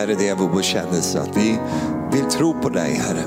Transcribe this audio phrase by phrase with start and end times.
[0.00, 1.58] Herre, det är vår bekännelse att vi
[2.12, 3.22] vill tro på dig Herre.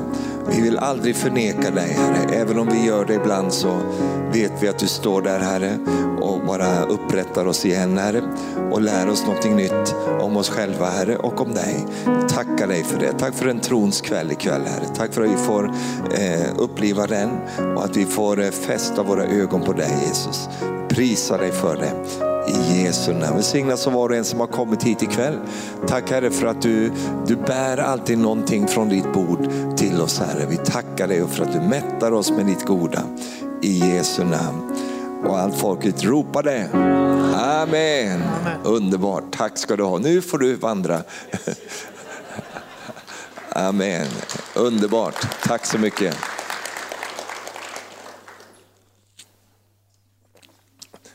[0.50, 2.36] Vi vill aldrig förneka dig Herre.
[2.36, 3.78] Även om vi gör det ibland så
[4.34, 5.78] vet vi att du står där Herre
[6.22, 8.22] och bara upprättar oss igen Herre.
[8.72, 11.86] Och lär oss någonting nytt om oss själva Herre och om dig.
[12.30, 13.12] Tackar dig för det.
[13.20, 14.86] Tack för en trons kväll ikväll Herre.
[14.96, 15.74] Tack för att vi får
[16.14, 17.30] eh, uppleva den
[17.76, 20.50] och att vi får eh, fästa våra ögon på dig Jesus.
[20.94, 21.94] Prisa dig för det.
[22.52, 23.36] I Jesu namn.
[23.36, 25.38] Välsignas av var och en som har kommit hit ikväll.
[25.88, 26.92] Tack Herre för att du,
[27.28, 30.46] du bär alltid någonting från ditt bord till oss Herre.
[30.50, 33.02] Vi tackar dig för att du mättar oss med ditt goda.
[33.62, 34.76] I Jesu namn.
[35.26, 36.70] Och allt folket ropade.
[36.74, 38.22] Amen.
[38.22, 38.22] Amen.
[38.64, 39.98] Underbart, tack ska du ha.
[39.98, 41.04] Nu får du vandra.
[43.50, 44.08] Amen.
[44.56, 46.16] Underbart, tack så mycket.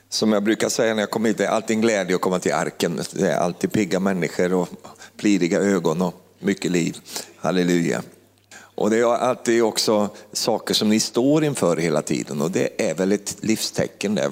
[0.08, 2.38] Som jag brukar säga när jag kommer hit, det är alltid en glädje att komma
[2.38, 3.00] till arken.
[3.12, 4.68] Det är alltid pigga människor och
[5.16, 6.96] pliriga ögon och mycket liv.
[7.36, 8.02] Halleluja.
[8.78, 12.94] Och det är alltid också saker som ni står inför hela tiden och det är
[12.94, 14.30] väl ett livstecken det.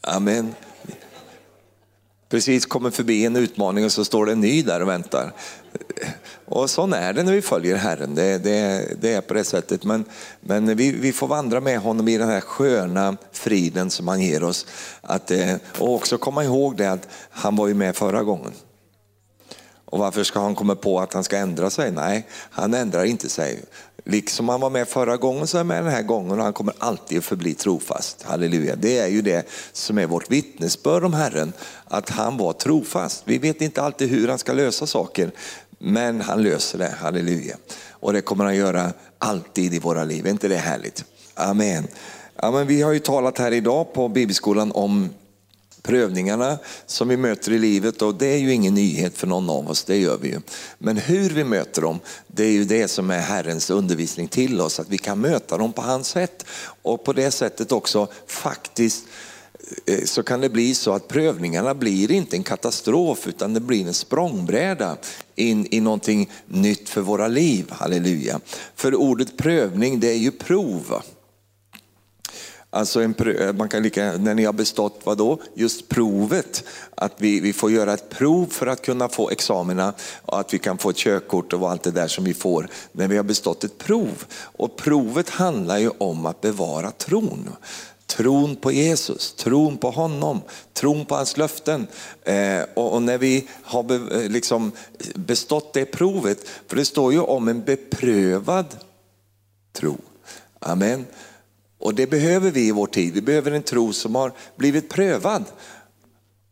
[0.00, 0.54] Amen.
[2.28, 5.32] Precis kommer förbi en utmaning och så står det en ny där och väntar.
[6.46, 9.84] Och så är det när vi följer Herren, det, det, det är på det sättet.
[9.84, 10.04] Men,
[10.40, 14.42] men vi, vi, får vandra med honom i den här sköna friden som han ger
[14.42, 14.66] oss.
[15.00, 18.52] Att, eh, och också komma ihåg det att han var ju med förra gången.
[19.84, 21.90] Och varför ska han komma på att han ska ändra sig?
[21.90, 23.62] Nej, han ändrar inte sig.
[24.04, 26.52] Liksom han var med förra gången så är han med den här gången och han
[26.52, 28.22] kommer alltid att förbli trofast.
[28.22, 28.76] Halleluja.
[28.76, 31.52] Det är ju det som är vårt vittnesbörd om Herren,
[31.84, 33.22] att han var trofast.
[33.26, 35.30] Vi vet inte alltid hur han ska lösa saker,
[35.78, 37.56] men han löser det, halleluja.
[37.90, 41.04] Och det kommer han göra alltid i våra liv, är inte det härligt?
[41.34, 41.86] Amen.
[42.36, 45.08] Ja, men vi har ju talat här idag på Bibelskolan om
[45.84, 49.70] prövningarna som vi möter i livet och det är ju ingen nyhet för någon av
[49.70, 50.40] oss, det gör vi ju.
[50.78, 54.80] Men hur vi möter dem, det är ju det som är Herrens undervisning till oss,
[54.80, 56.44] att vi kan möta dem på hans sätt
[56.82, 59.04] och på det sättet också faktiskt
[59.86, 63.86] Eh, så kan det bli så att prövningarna blir inte en katastrof utan det blir
[63.86, 64.96] en språngbräda
[65.34, 67.66] in i någonting nytt för våra liv.
[67.70, 68.40] Halleluja.
[68.74, 71.02] För ordet prövning det är ju prov.
[72.70, 73.14] Alltså en,
[73.56, 75.38] man kan lika, när ni har bestått vad då?
[75.54, 76.64] Just provet.
[76.94, 80.58] Att vi, vi får göra ett prov för att kunna få examina och att vi
[80.58, 83.64] kan få ett körkort och allt det där som vi får när vi har bestått
[83.64, 84.24] ett prov.
[84.34, 87.50] Och provet handlar ju om att bevara tron.
[88.06, 90.40] Tron på Jesus, tron på honom,
[90.72, 91.86] tron på hans löften.
[92.22, 94.72] Eh, och, och, när vi har be, eh, liksom
[95.14, 98.66] bestått det provet, för det står ju om en beprövad
[99.72, 99.96] tro.
[100.58, 101.06] Amen.
[101.78, 103.14] Och det behöver vi i vår tid.
[103.14, 105.44] Vi behöver en tro som har blivit prövad.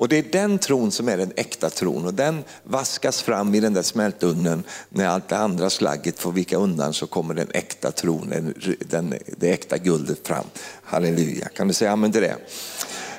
[0.03, 3.61] Och det är den tron som är den äkta tron och den vaskas fram i
[3.61, 4.65] den där smältugnen.
[4.89, 9.15] När allt det andra slagget får vika undan så kommer den äkta tron, den, den,
[9.37, 10.45] det äkta guldet fram.
[10.83, 12.37] Halleluja, kan du säga amen till det?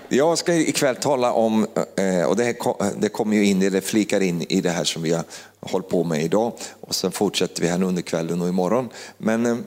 [0.10, 2.56] Jag ska ikväll tala om, eh, och det,
[2.98, 5.24] det kommer ju in, det flikar in i det här som vi har
[5.60, 6.54] hållit på med idag.
[6.80, 8.90] Och sen fortsätter vi här under kvällen och imorgon.
[9.18, 9.58] Men, eh,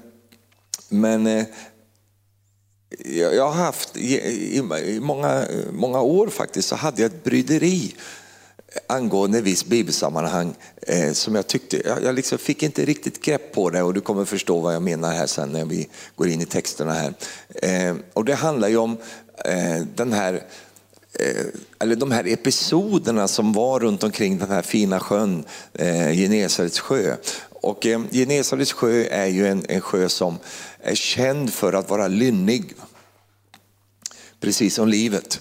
[0.88, 1.44] men eh,
[3.04, 7.94] jag har haft, i många, många år faktiskt, så hade jag ett bryderi
[8.86, 13.70] angående viss bibelsammanhang eh, som jag tyckte, jag, jag liksom fick inte riktigt grepp på
[13.70, 16.46] det och du kommer förstå vad jag menar här sen när vi går in i
[16.46, 17.14] texterna här.
[17.54, 18.96] Eh, och det handlar ju om
[19.44, 20.34] eh, den här
[21.18, 21.46] eh,
[21.80, 27.16] eller de här episoderna som var runt omkring den här fina sjön, eh, Genesarets sjö.
[27.50, 30.38] Och eh, Genesarets sjö är ju en, en sjö som
[30.86, 32.74] är känd för att vara lynnig.
[34.40, 35.40] Precis som livet.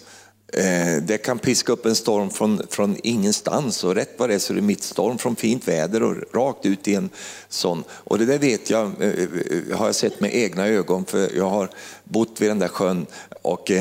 [0.53, 4.39] Eh, det kan piska upp en storm från, från ingenstans och rätt vad det är
[4.39, 7.09] så är det mitt storm från fint väder och rakt ut i en
[7.49, 7.83] sån.
[7.89, 11.49] Och det där vet jag, eh, eh, har jag sett med egna ögon för jag
[11.49, 11.69] har
[12.03, 13.05] bott vid den där sjön
[13.41, 13.71] och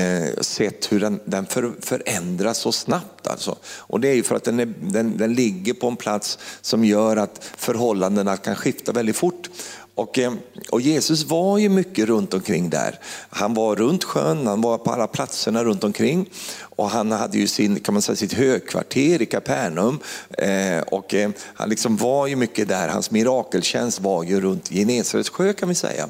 [0.41, 3.27] sett hur den, den för, förändras så snabbt.
[3.27, 3.57] Alltså.
[3.65, 6.85] Och det är ju för att den, är, den, den ligger på en plats som
[6.85, 9.49] gör att förhållandena kan skifta väldigt fort.
[9.95, 10.33] Och, eh,
[10.71, 12.99] och, Jesus var ju mycket runt omkring där.
[13.31, 16.31] Han var runt sjön, han var på alla platserna runt omkring.
[16.77, 19.99] Och han hade ju sin, kan man säga, sitt högkvarter i Kapernaum.
[20.39, 25.31] Eh, och eh, han liksom var ju mycket där, hans mirakeltjänst var ju runt Genesarets
[25.31, 26.09] sjö kan vi säga.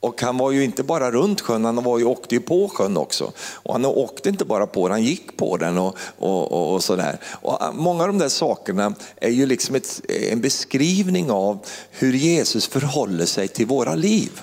[0.00, 2.96] Och han var ju inte bara runt sjön, han var ju, åkte ju på sjön
[2.96, 3.32] också.
[3.38, 6.84] Och han åkte inte bara på den, han gick på den och, och, och, och
[6.84, 7.18] sådär.
[7.24, 11.58] Och ah, många av de där sakerna är ju liksom ett, en beskrivning av
[11.90, 14.42] hur Jesus förhåller sig till våra liv.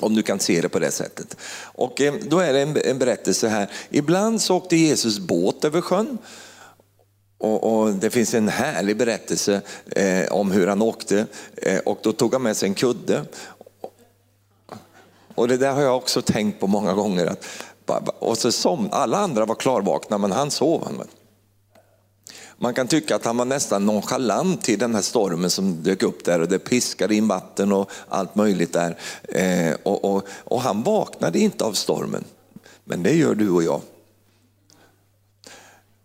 [0.00, 1.36] Om du kan se det på det sättet.
[1.62, 3.70] Och eh, då är det en, en berättelse här.
[3.90, 6.18] Ibland så åkte Jesus båt över sjön.
[7.38, 9.60] Och, och, Det finns en härlig berättelse
[9.90, 13.24] eh, om hur han åkte eh, och då tog han med sig en kudde.
[15.34, 17.26] Och det där har jag också tänkt på många gånger.
[17.26, 17.44] Att,
[18.18, 20.84] och så som, alla andra var klarvakna men han sov.
[20.84, 21.06] Han.
[22.62, 26.24] Man kan tycka att han var nästan nonchalant till den här stormen som dök upp
[26.24, 28.98] där och det piskade in vatten och allt möjligt där.
[29.22, 32.24] Eh, och, och, och han vaknade inte av stormen.
[32.84, 33.80] Men det gör du och jag.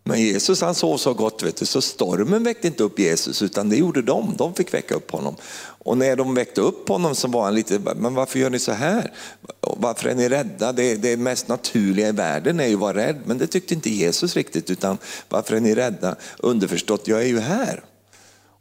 [0.07, 3.69] Men Jesus han sov så gott, vet du, så stormen väckte inte upp Jesus utan
[3.69, 4.35] det gjorde de.
[4.37, 5.35] De fick väcka upp honom.
[5.59, 8.71] Och när de väckte upp honom så var han lite, men varför gör ni så
[8.71, 9.13] här?
[9.61, 10.71] Varför är ni rädda?
[10.71, 13.89] Det, det mest naturliga i världen är ju att vara rädd, men det tyckte inte
[13.89, 14.69] Jesus riktigt.
[14.69, 14.97] Utan
[15.29, 16.15] varför är ni rädda?
[16.39, 17.83] Underförstått, jag är ju här.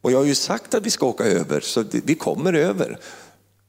[0.00, 2.98] Och jag har ju sagt att vi ska åka över, så vi kommer över.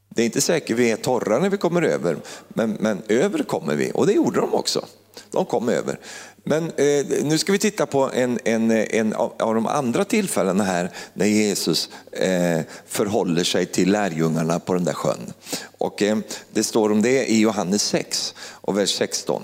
[0.08, 2.16] Det är inte säkert vi är torra när vi kommer över,
[2.48, 3.90] men, men över kommer vi.
[3.94, 4.84] Och det gjorde de också.
[5.30, 5.98] De kom över.
[6.44, 10.64] Men eh, nu ska vi titta på en, en, en av, av de andra tillfällena
[10.64, 15.32] här när Jesus eh, förhåller sig till lärjungarna på den där sjön.
[15.78, 16.18] Och, eh,
[16.52, 19.42] det står om det i Johannes 6 och vers 16.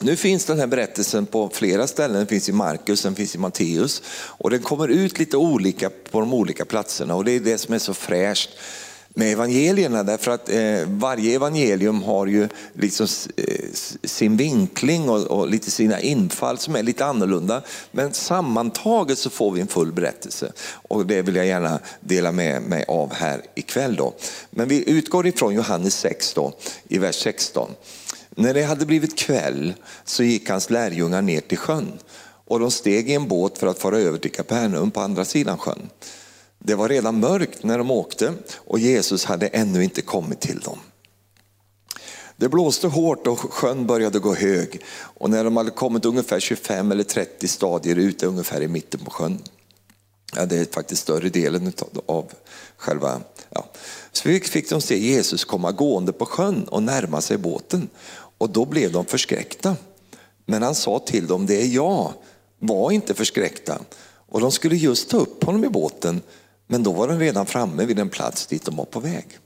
[0.00, 3.38] Nu finns den här berättelsen på flera ställen, den finns i Markus, den finns i
[3.38, 7.58] Matteus och den kommer ut lite olika på de olika platserna och det är det
[7.58, 8.50] som är så fräscht
[9.16, 13.06] med evangelierna därför att eh, varje evangelium har ju liksom
[13.36, 13.44] eh,
[14.02, 17.62] sin vinkling och, och, lite sina infall som är lite annorlunda.
[17.90, 20.52] Men sammantaget så får vi en full berättelse
[20.88, 23.96] och det vill jag gärna dela med mig av här ikväll.
[23.96, 24.14] Då.
[24.50, 26.52] Men vi utgår ifrån Johannes 6 då,
[26.88, 27.70] i vers 16.
[28.30, 29.74] När det hade blivit kväll
[30.04, 31.92] så gick hans lärjungar ner till sjön
[32.44, 35.58] och de steg i en båt för att fara över till Kapernaum på andra sidan
[35.58, 35.90] sjön.
[36.66, 40.78] Det var redan mörkt när de åkte och Jesus hade ännu inte kommit till dem.
[42.36, 46.92] Det blåste hårt och sjön började gå hög och när de hade kommit ungefär 25
[46.92, 49.42] eller 30 stadier ute ungefär i mitten på sjön,
[50.36, 51.72] ja, det är faktiskt större delen
[52.06, 52.32] av
[52.76, 53.20] själva,
[53.50, 53.66] ja.
[54.12, 57.88] så fick de se Jesus komma gående på sjön och närma sig båten
[58.38, 59.76] och då blev de förskräckta.
[60.46, 62.12] Men han sa till dem, det är jag,
[62.58, 63.80] var inte förskräckta.
[64.28, 66.22] Och de skulle just ta upp honom i båten
[66.66, 69.38] men då var den redan framme vid den plats dit de var på väg.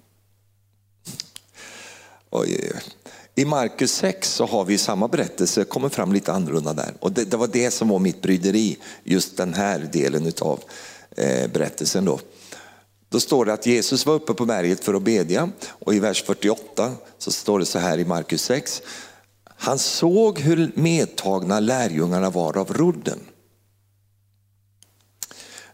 [3.35, 6.95] I Markus 6 så har vi samma berättelse, kommer fram lite annorlunda där.
[7.01, 10.61] Och det, det var det som var mitt bryderi, just den här delen av
[11.17, 12.05] eh, berättelsen.
[12.05, 12.21] Då.
[13.09, 16.23] Då står det att Jesus var uppe på berget för att bedja och i vers
[16.23, 18.83] 48 så står det så här i Markus 6.
[19.45, 23.19] Han såg hur medtagna lärjungarna var av rodden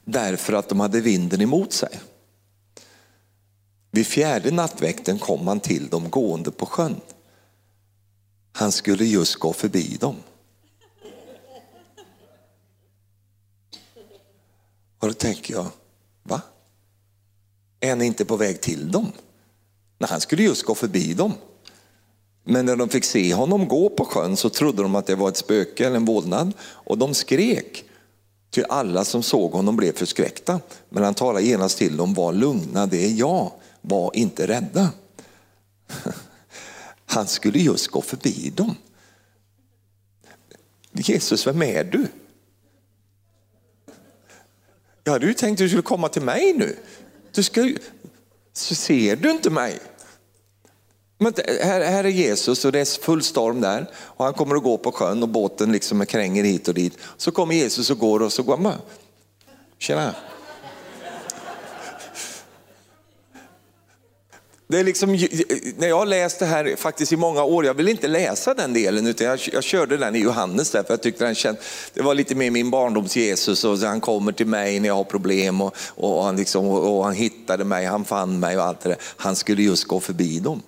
[0.05, 2.01] därför att de hade vinden emot sig.
[3.91, 7.01] Vid fjärde nattväkten kom han till dem gående på sjön.
[8.53, 10.17] Han skulle just gå förbi dem.
[14.99, 15.67] Och då tänker jag,
[16.23, 16.41] va?
[17.81, 19.13] Är han inte på väg till dem?
[19.99, 21.33] Nej, han skulle just gå förbi dem.
[22.45, 25.29] Men när de fick se honom gå på sjön så trodde de att det var
[25.29, 27.85] ett spöke eller en vålnad och de skrek.
[28.55, 30.61] Ty alla som såg honom blev förskräckta.
[30.89, 34.91] Men han talade genast till dem, var lugna, det är jag, var inte rädda.
[37.07, 38.77] Han skulle just gå förbi dem.
[40.93, 42.07] Jesus, vem är du?
[45.05, 46.77] Jag hade ju tänkt att du skulle komma till mig nu.
[47.33, 47.71] Du ska,
[48.53, 49.81] så ser du inte mig?
[51.25, 54.63] Men här, här är Jesus och det är full storm där och han kommer att
[54.63, 56.99] gå på sjön och båten liksom kränger hit och dit.
[57.17, 58.79] Så kommer Jesus och går och så går han bara,
[59.79, 60.15] tjena.
[64.67, 65.13] Det är liksom,
[65.77, 68.73] när jag har läst det här faktiskt i många år, jag vill inte läsa den
[68.73, 71.59] delen utan jag, jag körde den i Johannes där för jag tyckte den känd,
[71.95, 75.05] det var lite mer min barndoms Jesus och han kommer till mig när jag har
[75.05, 78.81] problem och, och, han liksom, och, och han hittade mig, han fann mig och allt
[78.81, 78.99] det där.
[79.17, 80.63] Han skulle just gå förbi dem.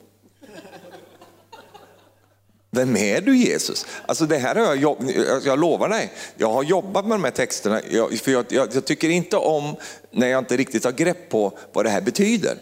[2.70, 3.86] Vem är du Jesus?
[4.06, 7.24] Alltså det här har jag, jobb, alltså, jag lovar dig, jag har jobbat med de
[7.24, 9.76] här texterna, jag, för jag, jag, jag, tycker inte om
[10.10, 12.58] när jag inte riktigt har grepp på vad det här betyder.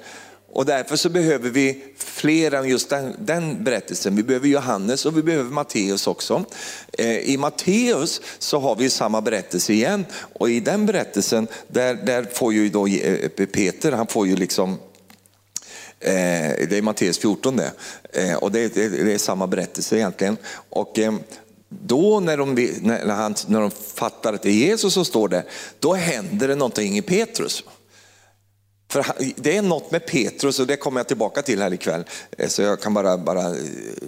[0.54, 4.16] Och därför så behöver vi fler än just den, den berättelsen.
[4.16, 6.44] Vi behöver Johannes och vi behöver Matteus också.
[6.92, 12.24] Eh, I Matteus så har vi samma berättelse igen och i den berättelsen där, där
[12.32, 14.78] får ju då eh, Peter, han får ju liksom
[16.04, 17.72] Eh, det är Matteus 14 det.
[18.12, 20.36] Eh, och det, det, det, är samma berättelse egentligen.
[20.68, 21.14] Och eh,
[21.68, 25.44] då när de, när, han, när de fattar att det är Jesus som står där,
[25.78, 27.64] då händer det någonting i Petrus.
[28.94, 29.06] För
[29.36, 32.04] det är något med Petrus och det kommer jag tillbaka till här ikväll.
[32.38, 33.54] Eh, så jag kan bara, bara eh,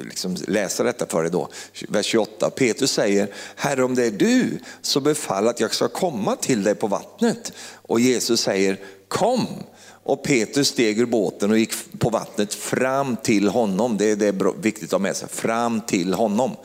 [0.08, 1.48] liksom läsa detta för dig då.
[1.88, 2.50] Vers 28.
[2.50, 6.74] Petrus säger, Herre om det är du så befall att jag ska komma till dig
[6.74, 7.52] på vattnet.
[7.72, 9.46] Och Jesus säger, kom.
[10.06, 13.96] Och Petrus steg ur båten och gick på vattnet fram till honom.
[13.96, 16.56] Det är, det är viktigt att ha med sig, fram till honom.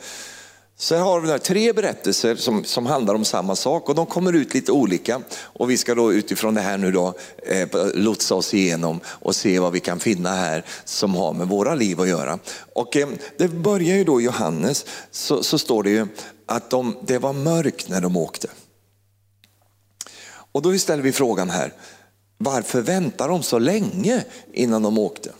[0.76, 4.32] Så här har vi tre berättelser som, som handlar om samma sak och de kommer
[4.32, 5.20] ut lite olika.
[5.40, 7.14] Och vi ska då utifrån det här nu då
[7.46, 11.74] eh, lotsa oss igenom och se vad vi kan finna här som har med våra
[11.74, 12.38] liv att göra.
[12.72, 13.08] Och eh,
[13.38, 16.06] det börjar ju då i Johannes, så, så står det ju
[16.46, 18.48] att de, det var mörkt när de åkte.
[20.52, 21.72] Och då ställer vi frågan här,
[22.42, 25.30] varför väntar de så länge innan de åkte?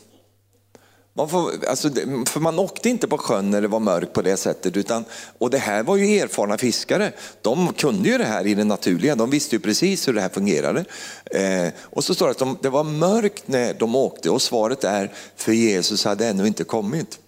[1.14, 1.90] Man får, alltså,
[2.26, 4.76] för man åkte inte på sjön när det var mörkt på det sättet.
[4.76, 5.04] Utan,
[5.38, 7.12] och det här var ju erfarna fiskare.
[7.42, 9.14] De kunde ju det här i det naturliga.
[9.14, 10.84] De visste ju precis hur det här fungerade.
[11.24, 14.84] Eh, och så står det att de, det var mörkt när de åkte och svaret
[14.84, 17.18] är för Jesus hade ännu inte kommit.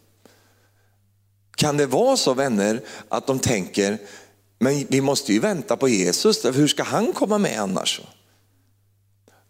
[1.56, 3.98] Kan det vara så vänner att de tänker,
[4.58, 8.00] men vi måste ju vänta på Jesus, hur ska han komma med annars?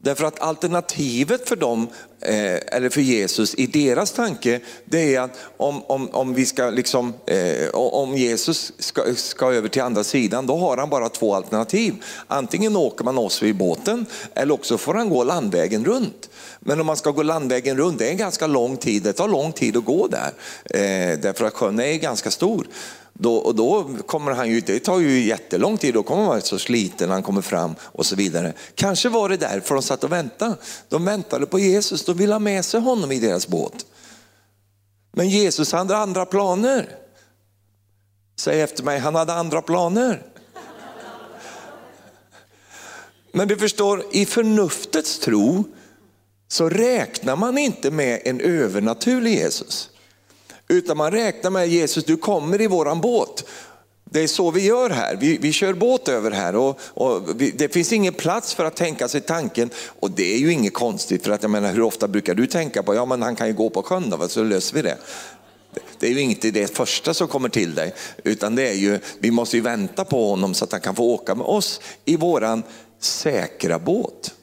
[0.05, 1.89] Därför att alternativet för dem,
[2.21, 6.71] eh, eller för Jesus i deras tanke, det är att om, om, om, vi ska
[6.71, 11.35] liksom, eh, om Jesus ska, ska över till andra sidan, då har han bara två
[11.35, 11.95] alternativ.
[12.27, 16.31] Antingen åker man oss i båten eller också får han gå landvägen runt.
[16.61, 19.29] Men om man ska gå landvägen runt, det är en ganska lång tid, det tar
[19.29, 20.33] lång tid att gå där.
[20.65, 22.67] Eh, därför att sjön är ganska stor.
[23.19, 26.41] Då, och då kommer han ju, det tar ju jättelång tid, då kommer han vara
[26.41, 28.53] så sliten när han kommer fram och så vidare.
[28.75, 30.57] Kanske var det därför de satt och väntade.
[30.89, 33.87] De väntade på Jesus, de ville ha med sig honom i deras båt.
[35.13, 36.89] Men Jesus hade andra planer.
[38.37, 40.23] Säg efter mig, han hade andra planer.
[43.33, 45.65] Men du förstår, i förnuftets tro
[46.49, 49.91] så räknar man inte med en övernaturlig Jesus.
[50.69, 53.45] Utan man räknar med Jesus, du kommer i våran båt.
[54.11, 57.51] Det är så vi gör här, vi, vi kör båt över här och, och vi,
[57.51, 59.71] det finns ingen plats för att tänka sig tanken.
[60.01, 62.83] Och det är ju inget konstigt för att jag menar hur ofta brukar du tänka
[62.83, 64.99] på, ja men han kan ju gå på sjön då, så löser vi det.
[65.99, 67.95] Det är ju inte det första som kommer till dig,
[68.25, 71.05] utan det är ju, vi måste ju vänta på honom så att han kan få
[71.05, 72.63] åka med oss i våran
[73.01, 74.35] säkra båt.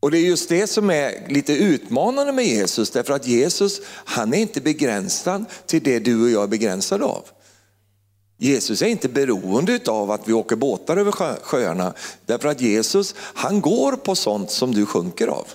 [0.00, 4.34] Och det är just det som är lite utmanande med Jesus, därför att Jesus han
[4.34, 7.24] är inte begränsad till det du och jag är begränsade av.
[8.40, 11.12] Jesus är inte beroende av att vi åker båtar över
[11.42, 11.94] sjöarna,
[12.26, 15.46] därför att Jesus han går på sånt som du sjunker av.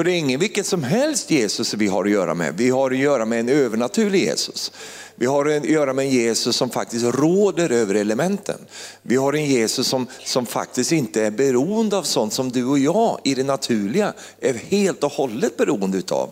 [0.00, 2.54] För det är ingen vilken som helst Jesus vi har att göra med.
[2.56, 4.72] Vi har att göra med en övernaturlig Jesus.
[5.14, 8.58] Vi har att göra med en Jesus som faktiskt råder över elementen.
[9.02, 12.78] Vi har en Jesus som, som faktiskt inte är beroende av sånt som du och
[12.78, 16.30] jag i det naturliga är helt och hållet beroende utav.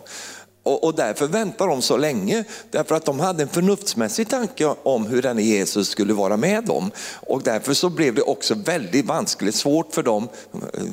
[0.63, 5.05] Och, och därför väntar de så länge, därför att de hade en förnuftsmässig tanke om
[5.05, 6.91] hur denne Jesus skulle vara med dem.
[7.13, 10.29] Och därför så blev det också väldigt vanskligt, svårt för dem,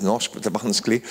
[0.00, 1.04] norsk, vanskligt,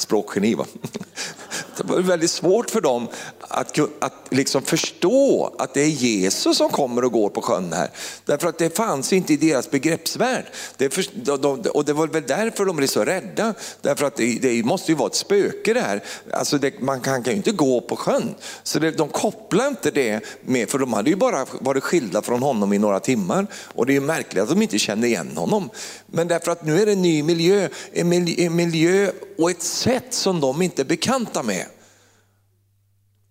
[0.00, 0.54] språkgeni.
[0.54, 0.66] Va?
[1.76, 3.08] Det var väldigt svårt för dem
[3.52, 7.90] att, att liksom förstå att det är Jesus som kommer och går på sjön här.
[8.24, 10.44] Därför att det fanns inte i deras begreppsvärld.
[10.76, 11.06] Det för,
[11.76, 13.54] och det var väl därför de blev så rädda.
[13.80, 16.02] Därför att det, det måste ju vara ett spöke det här.
[16.32, 18.34] Alltså det, man kan, kan ju inte gå på sjön.
[18.62, 22.42] Så det, de kopplar inte det med, för de hade ju bara varit skilda från
[22.42, 23.46] honom i några timmar.
[23.74, 25.70] Och det är märkligt att de inte kände igen honom.
[26.06, 30.40] Men därför att nu är det en ny miljö, en miljö och ett sätt som
[30.40, 31.66] de inte är bekanta med.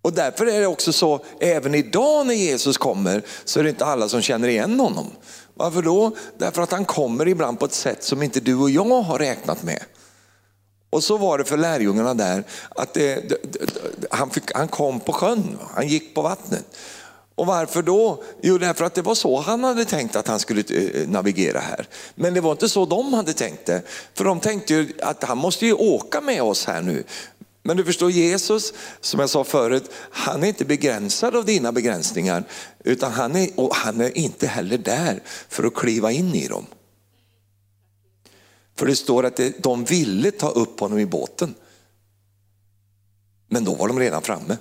[0.02, 3.86] Och därför är det också så, även idag när Jesus kommer så är det inte
[3.86, 5.08] alla som känner igen honom.
[5.54, 6.12] Varför då?
[6.38, 9.64] Därför att han kommer ibland på ett sätt som inte du och jag har räknat
[9.64, 9.84] med.
[10.90, 13.32] Och så var det för lärjungarna där, att det,
[14.12, 16.66] han, fick, han kom på sjön, han gick på vattnet.
[17.36, 18.24] Och varför då?
[18.42, 21.60] Jo, därför att det var så han hade tänkt att han skulle eh, eh, navigera
[21.60, 21.88] här.
[22.16, 23.82] Men det var inte så de hade tänkt det.
[24.14, 27.04] För de tänkte ju att han måste ju åka med oss här nu.
[27.64, 32.44] Men du förstår Jesus, som jag sa förut, han är inte begränsad av dina begränsningar.
[32.84, 36.66] Utan han är, och han är inte heller där för att kliva in i dem.
[38.76, 41.56] För det står att de ville ta upp honom i båten.
[43.48, 44.58] Men då var de redan framme.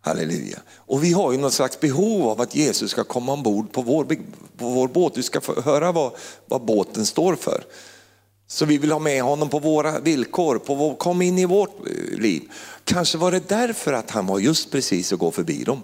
[0.00, 0.58] Halleluja.
[0.74, 4.04] Och vi har ju något slags behov av att Jesus ska komma ombord på vår,
[4.56, 5.14] på vår båt.
[5.14, 6.12] Du ska få höra vad,
[6.46, 7.64] vad båten står för.
[8.54, 11.78] Så vi vill ha med honom på våra villkor, på vår, kom in i vårt
[11.86, 12.52] eh, liv.
[12.84, 15.82] Kanske var det därför att han var just precis att gå förbi dem.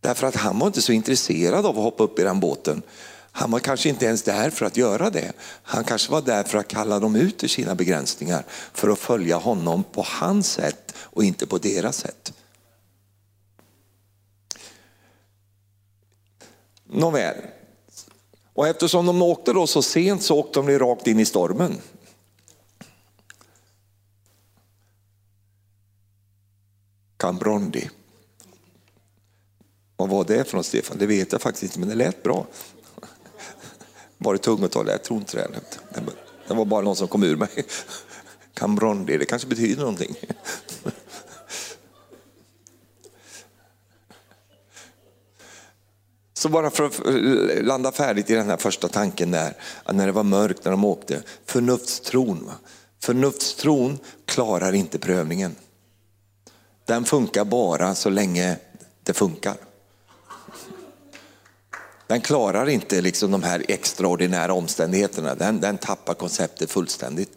[0.00, 2.82] Därför att han var inte så intresserad av att hoppa upp i den båten.
[3.32, 5.32] Han var kanske inte ens där för att göra det.
[5.62, 9.36] Han kanske var där för att kalla dem ut ur sina begränsningar, för att följa
[9.36, 12.32] honom på hans sätt och inte på deras sätt.
[16.84, 17.36] Nåväl,
[18.58, 21.80] och eftersom de åkte då så sent så åkte de rakt in i stormen.
[27.16, 27.90] Cambrondi.
[29.96, 30.98] Vad var det för något Stefan?
[30.98, 32.46] Det vet jag faktiskt inte men det lät bra.
[34.18, 34.88] Var det tungotal?
[34.88, 35.60] Jag tror inte det.
[36.48, 37.64] Det var bara någon som kom ur mig.
[38.54, 40.16] Cambrondi, det kanske betyder någonting.
[46.38, 49.54] Så bara för att eh, landa färdigt i den här första tanken där,
[49.92, 51.22] när det var mörkt när de åkte.
[51.46, 52.46] Förnuftstron.
[52.46, 52.52] Va?
[53.02, 55.56] Förnuftstron klarar inte prövningen.
[56.84, 58.56] Den funkar bara så länge
[59.02, 59.54] det funkar.
[62.06, 67.32] Den klarar inte liksom de här extraordinära omständigheterna, den, den tappar konceptet fullständigt.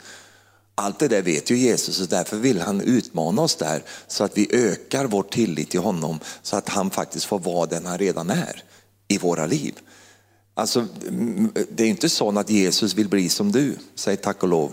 [0.75, 4.37] Allt det där vet ju Jesus och därför vill han utmana oss där så att
[4.37, 8.29] vi ökar vår tillit till honom så att han faktiskt får vara den han redan
[8.29, 8.63] är
[9.11, 9.79] i våra liv.
[10.53, 10.87] Alltså,
[11.69, 14.71] det är inte så att Jesus vill bli som du, säg tack och lov.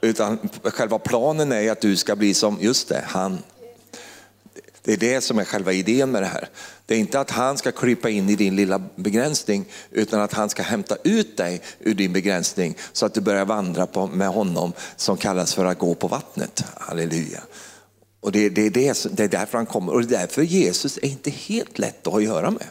[0.00, 3.38] Utan själva planen är att du ska bli som, just det, han.
[4.82, 6.48] Det är det som är själva idén med det här.
[6.86, 10.48] Det är inte att han ska krypa in i din lilla begränsning utan att han
[10.48, 14.72] ska hämta ut dig ur din begränsning så att du börjar vandra på, med honom
[14.96, 16.64] som kallas för att gå på vattnet.
[16.76, 17.42] Halleluja.
[18.20, 21.06] Och det, det, det, det är därför han kommer och det är därför Jesus är
[21.06, 22.66] inte helt lätt att ha att göra med.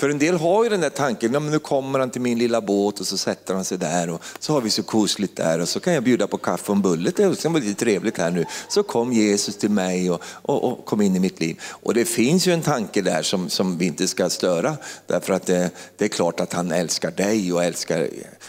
[0.00, 2.38] För en del har ju den där tanken, ja, men nu kommer han till min
[2.38, 5.60] lilla båt och så sätter han sig där och så har vi så kosligt där
[5.60, 8.18] och så kan jag bjuda på kaffe och en bulle, det ska bli lite trevligt
[8.18, 8.44] här nu.
[8.68, 11.60] Så kom Jesus till mig och, och, och, kom in i mitt liv.
[11.62, 14.76] Och det finns ju en tanke där som, som vi inte ska störa,
[15.06, 18.08] därför att det, det är klart att han älskar dig och älskar,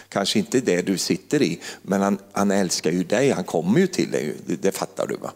[0.10, 3.88] kanske inte det du sitter i, men han, han älskar ju dig, han kommer ju
[3.88, 5.32] till dig, det, det fattar du va.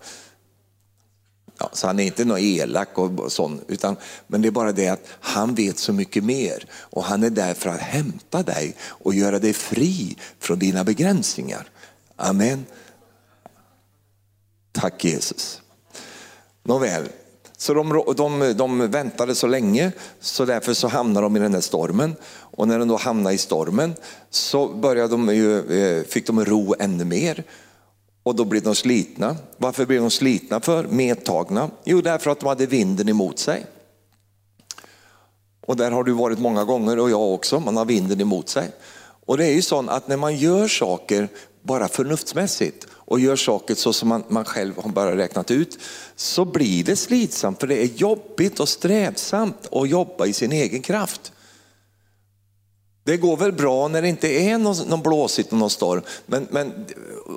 [1.57, 3.95] Ja, så han är inte någon elak och sån, utan,
[4.27, 7.53] men det är bara det att han vet så mycket mer och han är där
[7.53, 11.69] för att hämta dig och göra dig fri från dina begränsningar.
[12.15, 12.65] Amen.
[14.71, 15.61] Tack Jesus.
[16.63, 17.09] Nåväl,
[17.57, 21.61] så de, de, de väntade så länge så därför så hamnade de i den där
[21.61, 22.15] stormen.
[22.27, 23.95] Och när de då hamnade i stormen
[24.29, 27.43] så började de ju, eh, fick de ro ännu mer.
[28.25, 29.35] Och då blev de slitna.
[29.57, 30.88] Varför blev de slitna för?
[30.88, 31.69] Medtagna?
[31.83, 33.65] Jo, därför att de hade vinden emot sig.
[35.65, 38.71] Och där har du varit många gånger och jag också, man har vinden emot sig.
[39.25, 41.27] Och det är ju så att när man gör saker
[41.61, 45.79] bara förnuftsmässigt och gör saker så som man, man själv har bara räknat ut,
[46.15, 50.81] så blir det slitsamt för det är jobbigt och strävsamt att jobba i sin egen
[50.81, 51.31] kraft.
[53.05, 56.01] Det går väl bra när det inte är någon, någon blåsigt och någon storm.
[56.25, 56.85] Men, men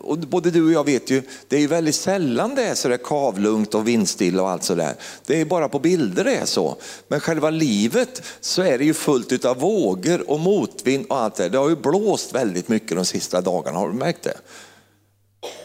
[0.02, 2.88] och både du och jag vet ju, det är ju väldigt sällan det är så
[2.88, 4.94] där kavlugnt och vindstilla och allt sådär.
[5.26, 6.76] Det är bara på bilder det är så.
[7.08, 11.42] Men själva livet så är det ju fullt av vågor och motvind och allt det
[11.42, 11.50] där.
[11.50, 14.36] Det har ju blåst väldigt mycket de sista dagarna, har du märkt det?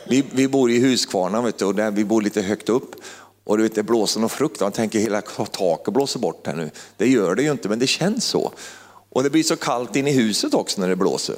[0.07, 2.95] Vi, vi bor i Huskvarna vet du, och där vi bor lite högt upp.
[3.43, 6.71] Och du vet, det blåser något fruktansvärt, man tänker hela taket blåser bort här nu.
[6.97, 8.51] Det gör det ju inte, men det känns så.
[9.13, 11.35] Och det blir så kallt in i huset också när det blåser.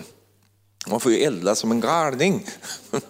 [0.88, 2.48] Man får ju elda som en galning.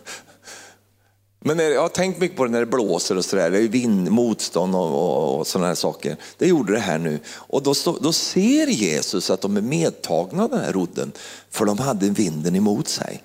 [1.40, 4.12] Men jag har tänkt mycket på det när det blåser och sådär, det är vind,
[4.12, 6.18] motstånd och, och, och sådana här saker.
[6.38, 7.20] Det gjorde det här nu.
[7.28, 11.12] Och då, då ser Jesus att de är medtagna av den här rodden,
[11.52, 13.24] för de hade vinden emot sig.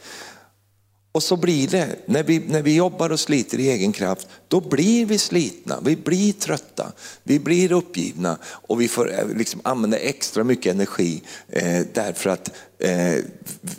[1.13, 4.61] Och så blir det, när vi, när vi jobbar och sliter i egen kraft, då
[4.61, 6.93] blir vi slitna, vi blir trötta,
[7.23, 12.51] vi blir uppgivna och vi får eh, liksom använda extra mycket energi eh, därför att
[12.79, 13.25] eh,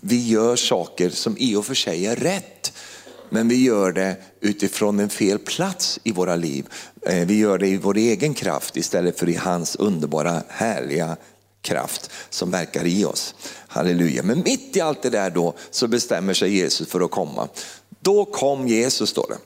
[0.02, 2.74] vi gör saker som i och för sig är rätt.
[3.30, 6.66] Men vi gör det utifrån en fel plats i våra liv.
[7.06, 11.18] Eh, vi gör det i vår egen kraft istället för i hans underbara, härliga
[11.62, 13.36] kraft som verkar i oss.
[13.72, 14.24] Halleluja.
[14.24, 17.48] Men mitt i allt det där då så bestämmer sig Jesus för att komma.
[18.00, 19.38] Då kom Jesus står det.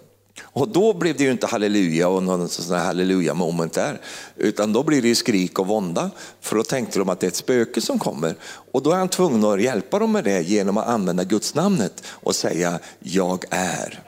[0.41, 4.01] Och då blev det ju inte halleluja och någon sån här halleluja moment där.
[4.35, 6.11] Utan då blir det ju skrik och vånda.
[6.41, 8.35] För då tänkte de att det är ett spöke som kommer.
[8.71, 12.03] Och då är han tvungen att hjälpa dem med det genom att använda Guds namnet
[12.07, 14.03] och säga jag är.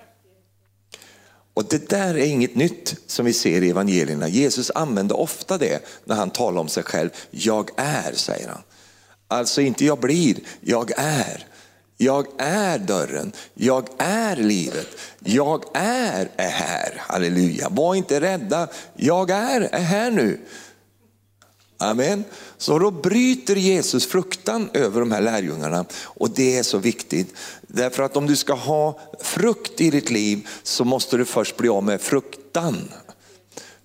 [1.54, 4.28] Och det där är inget nytt som vi ser i evangelierna.
[4.28, 7.10] Jesus använde ofta det när han talar om sig själv.
[7.32, 8.62] Jag är, säger han.
[9.28, 11.48] Alltså inte jag blir, jag är.
[12.00, 14.88] Jag är dörren, jag är livet,
[15.20, 17.02] jag är, är här.
[17.08, 17.70] Halleluja.
[17.70, 20.40] Var inte rädda, jag är, är här nu.
[21.78, 22.24] Amen.
[22.58, 27.36] Så då bryter Jesus fruktan över de här lärjungarna och det är så viktigt.
[27.62, 31.70] Därför att om du ska ha frukt i ditt liv så måste du först bli
[31.70, 32.90] av med fruktan.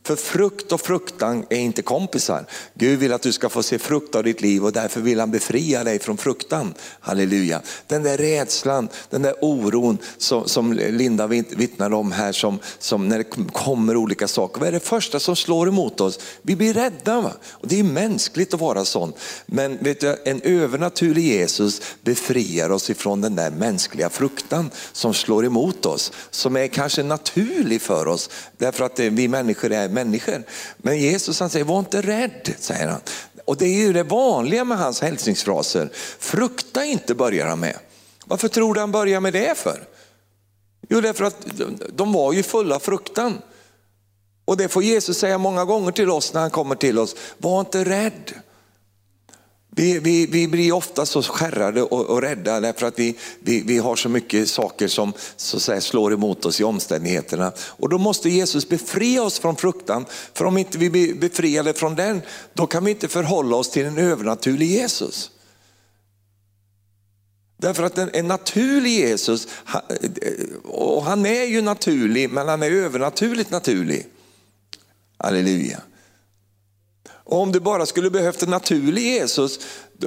[0.05, 2.47] För frukt och fruktan är inte kompisar.
[2.75, 5.31] Gud vill att du ska få se frukt av ditt liv och därför vill han
[5.31, 6.75] befria dig från fruktan.
[7.01, 7.62] Halleluja.
[7.87, 13.19] Den där rädslan, den där oron som, som Linda vittnar om här, som, som när
[13.19, 14.61] det kommer olika saker.
[14.61, 16.19] Vad är det första som slår emot oss?
[16.43, 17.21] Vi blir rädda.
[17.21, 17.33] Va?
[17.51, 19.12] Och det är mänskligt att vara sån.
[19.47, 25.47] Men vet du, en övernaturlig Jesus befriar oss ifrån den där mänskliga fruktan som slår
[25.47, 26.12] emot oss.
[26.31, 30.43] Som är kanske naturlig för oss därför att eh, vi människor är människor.
[30.77, 33.01] Men Jesus han säger, var inte rädd, säger han.
[33.45, 35.91] Och det är ju det vanliga med hans hälsningsfraser.
[36.19, 37.77] Frukta inte börjar han med.
[38.27, 39.85] Varför tror du han börjar med det för?
[40.89, 41.47] Jo, därför att
[41.89, 43.39] de var ju fulla fruktan.
[44.45, 47.17] Och det får Jesus säga många gånger till oss när han kommer till oss.
[47.39, 48.33] Var inte rädd.
[49.75, 53.79] Vi, vi, vi blir ofta så skärrade och, och rädda därför att vi, vi, vi
[53.79, 57.53] har så mycket saker som så säga, slår emot oss i omständigheterna.
[57.59, 60.07] Och då måste Jesus befria oss från fruktan.
[60.35, 62.23] För om inte vi blir befriade från den,
[62.55, 65.31] då kan vi inte förhålla oss till en övernaturlig Jesus.
[67.57, 69.49] Därför att en, en naturlig Jesus,
[70.65, 74.07] och han är ju naturlig, men han är övernaturligt naturlig.
[75.19, 75.81] Halleluja.
[77.33, 79.61] Och om du bara skulle behövt en naturlig Jesus,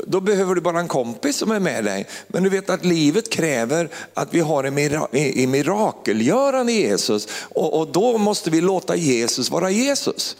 [0.07, 2.07] då behöver du bara en kompis som är med dig.
[2.27, 8.17] Men du vet att livet kräver att vi har en mirakelgörande Jesus och, och då
[8.17, 10.37] måste vi låta Jesus vara Jesus.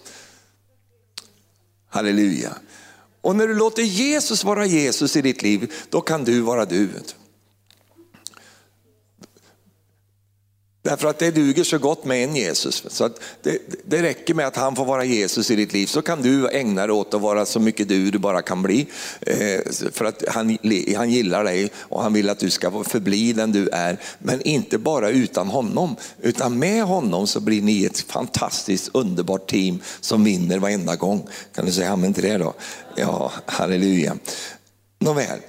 [1.90, 2.56] Halleluja.
[3.22, 6.90] Och när du låter Jesus vara Jesus i ditt liv, då kan du vara du.
[10.86, 12.84] Därför att det duger så gott med en Jesus.
[12.88, 13.10] Så
[13.42, 16.50] det, det, räcker med att han får vara Jesus i ditt liv så kan du
[16.50, 18.88] ägna dig åt att vara så mycket du du bara kan bli.
[19.22, 19.60] Eh,
[19.92, 20.58] för att han,
[20.98, 23.98] han gillar dig och han vill att du ska förbli den du är.
[24.20, 29.80] Men inte bara utan honom, utan med honom så blir ni ett fantastiskt underbart team
[30.00, 31.28] som vinner varenda gång.
[31.56, 32.54] Kan du säga amen till det då?
[32.96, 34.16] Ja, halleluja.
[35.00, 35.40] Nåväl.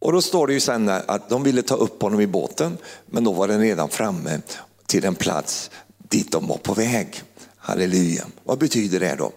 [0.00, 3.24] Och då står det ju sen att de ville ta upp honom i båten, men
[3.24, 4.40] då var den redan framme
[4.86, 7.22] till en plats dit de var på väg.
[7.56, 8.26] Halleluja.
[8.44, 9.32] Vad betyder det då?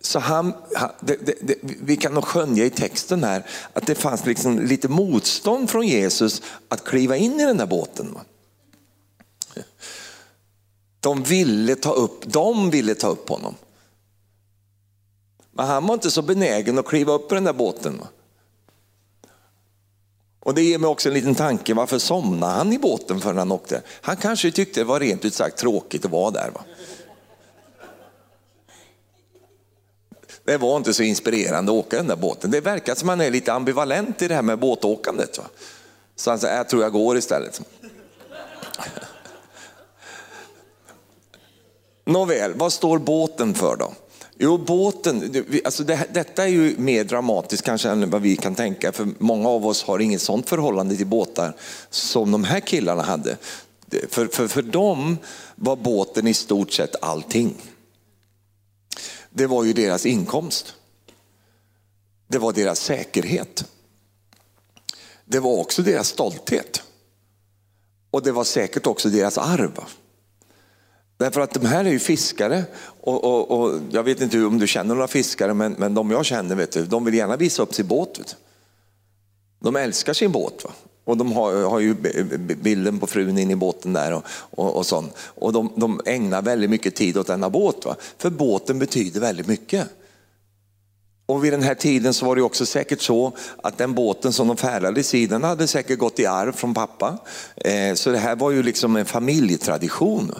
[0.00, 0.54] Så han,
[1.00, 4.88] det, det, det, vi kan nog skönja i texten här att det fanns liksom lite
[4.88, 8.18] motstånd från Jesus att kliva in i den där båten.
[11.00, 13.54] De ville ta upp, de ville ta upp honom.
[15.52, 18.02] Men han var inte så benägen att kliva upp i den där båten.
[20.44, 23.52] Och det ger mig också en liten tanke, varför somnade han i båten förrän han
[23.52, 23.82] åkte?
[24.00, 26.50] Han kanske tyckte det var rent ut sagt tråkigt att vara där.
[26.54, 26.64] Va?
[30.44, 32.50] Det var inte så inspirerande att åka den där båten.
[32.50, 35.38] Det verkar som att han är lite ambivalent i det här med båtåkandet.
[35.38, 35.44] Va?
[36.16, 37.60] Så han säger, jag tror jag går istället.
[42.04, 43.92] Nåväl, vad står båten för då?
[44.38, 48.92] Jo, båten, alltså det, detta är ju mer dramatiskt kanske än vad vi kan tänka,
[48.92, 51.56] för många av oss har inget sånt förhållande till båtar
[51.90, 53.36] som de här killarna hade.
[54.08, 55.18] För, för, för dem
[55.54, 57.54] var båten i stort sett allting.
[59.30, 60.74] Det var ju deras inkomst.
[62.28, 63.64] Det var deras säkerhet.
[65.24, 66.82] Det var också deras stolthet.
[68.10, 69.80] Och det var säkert också deras arv.
[71.16, 72.64] Därför att de här är ju fiskare
[73.00, 76.24] och, och, och, jag vet inte om du känner några fiskare men, men de jag
[76.24, 78.36] känner vet du, de vill gärna visa upp sin båt.
[79.60, 80.64] De älskar sin båt.
[80.64, 80.70] Va?
[81.04, 81.94] Och de har, har ju
[82.62, 85.12] bilden på frun in i båten där och, och, och sånt.
[85.18, 87.84] Och de, de ägnar väldigt mycket tid åt denna båt.
[87.84, 87.96] Va?
[88.18, 89.88] För båten betyder väldigt mycket.
[91.26, 94.48] Och vid den här tiden så var det också säkert så att den båten som
[94.48, 97.18] de färdades i, den hade säkert gått i arv från pappa.
[97.56, 100.34] Eh, så det här var ju liksom en familjetradition.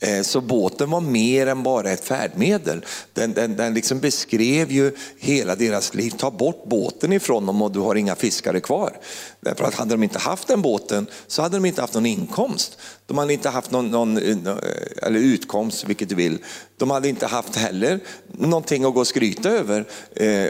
[0.00, 2.84] Eh, så båten var mer än bara ett färdmedel.
[3.12, 6.10] Den, den, den liksom beskrev ju hela deras liv.
[6.10, 8.96] Ta bort båten ifrån dem och du har inga fiskare kvar.
[9.40, 12.78] Därför att hade de inte haft den båten så hade de inte haft någon inkomst.
[13.06, 14.56] De hade inte haft någon, någon eh, eh,
[15.02, 16.38] eller utkomst, vilket du vill.
[16.76, 19.84] De hade inte haft heller någonting att gå och skryta över.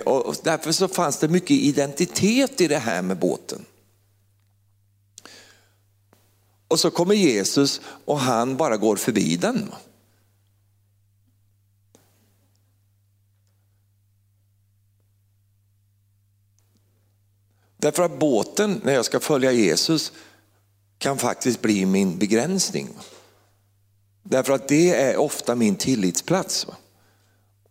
[0.08, 3.64] Och därför så fanns det mycket identitet i det här med båten.
[6.68, 9.72] Och så kommer Jesus och han bara går förbi den.
[17.76, 20.12] Därför att båten, när jag ska följa Jesus,
[20.98, 22.88] kan faktiskt bli min begränsning.
[24.22, 26.66] Därför att det är ofta min tillitsplats.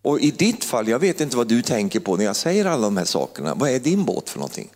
[0.02, 2.82] Och i ditt fall, jag vet inte vad du tänker på när jag säger alla
[2.82, 3.56] de här sakerna.
[3.56, 4.70] Vad är din båt för någonting?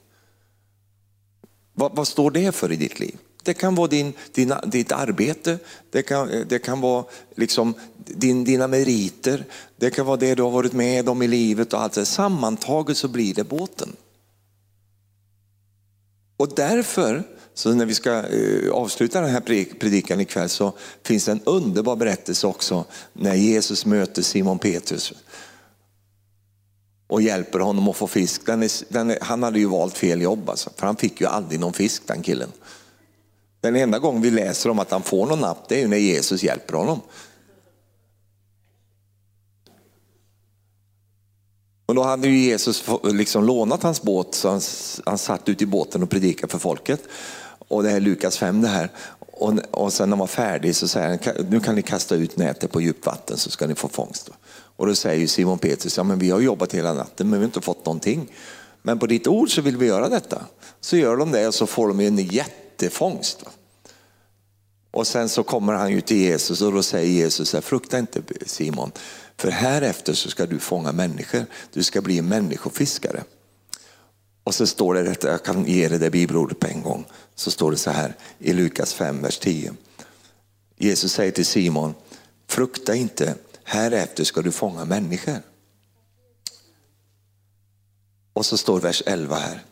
[1.73, 3.17] Vad, vad står det för i ditt liv?
[3.49, 5.57] Det kan vara din, dina, ditt arbete,
[5.91, 7.73] det kan, det kan vara liksom
[8.05, 9.45] din, dina meriter,
[9.77, 12.05] det kan vara det du har varit med om i livet och allt det.
[12.05, 13.95] Sammantaget så blir det båten.
[16.37, 19.41] Och därför, så när vi ska eh, avsluta den här
[19.79, 25.13] predikan ikväll så finns det en underbar berättelse också när Jesus möter Simon Petrus
[27.07, 28.45] och hjälper honom att få fisk.
[28.45, 31.27] Den är, den är, han hade ju valt fel jobb alltså, för han fick ju
[31.27, 32.51] aldrig någon fisk den killen.
[33.61, 35.97] Den enda gång vi läser om att han får någon napp det är ju när
[35.97, 37.01] Jesus hjälper honom.
[41.85, 44.61] Och då hade ju Jesus liksom lånat hans båt så han,
[45.05, 47.01] han satt ute i båten och predikade för folket.
[47.67, 48.91] Och det är Lukas 5 det här.
[49.19, 52.37] Och, och sen när han var färdig så säger han, nu kan ni kasta ut
[52.37, 54.29] nätet på djupt vatten så ska ni få fångst.
[54.51, 57.47] Och då säger Simon Petrus, ja men vi har jobbat hela natten men vi har
[57.47, 58.31] inte fått någonting.
[58.81, 60.41] Men på ditt ord så vill vi göra detta.
[60.81, 62.15] Så gör de det och så får de en
[62.83, 63.43] jättefångst.
[64.91, 68.91] Och sen så kommer han ju till Jesus och då säger Jesus, frukta inte Simon,
[69.37, 71.45] för härefter så ska du fånga människor.
[71.73, 73.23] Du ska bli en människofiskare.
[74.43, 77.51] Och så står det, detta, jag kan ge dig det bibelordet på en gång, så
[77.51, 79.73] står det så här i Lukas 5, vers 10.
[80.77, 81.93] Jesus säger till Simon,
[82.47, 85.41] frukta inte, härefter ska du fånga människor.
[88.33, 89.63] Och så står vers 11 här,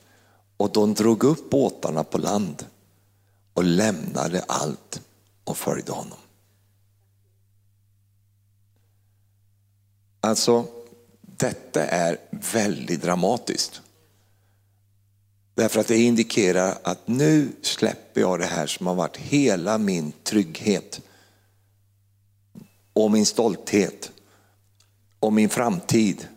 [0.58, 2.66] och de drog upp båtarna på land
[3.58, 5.02] och lämnade allt
[5.44, 6.18] och följde honom.
[10.22, 10.66] Alltså,
[11.22, 12.18] detta är
[12.54, 13.82] väldigt dramatiskt.
[15.56, 20.12] Därför att det indikerar att nu släpper jag det här som har varit hela min
[20.24, 21.02] trygghet
[22.94, 24.12] och min stolthet
[25.20, 26.28] och min framtid.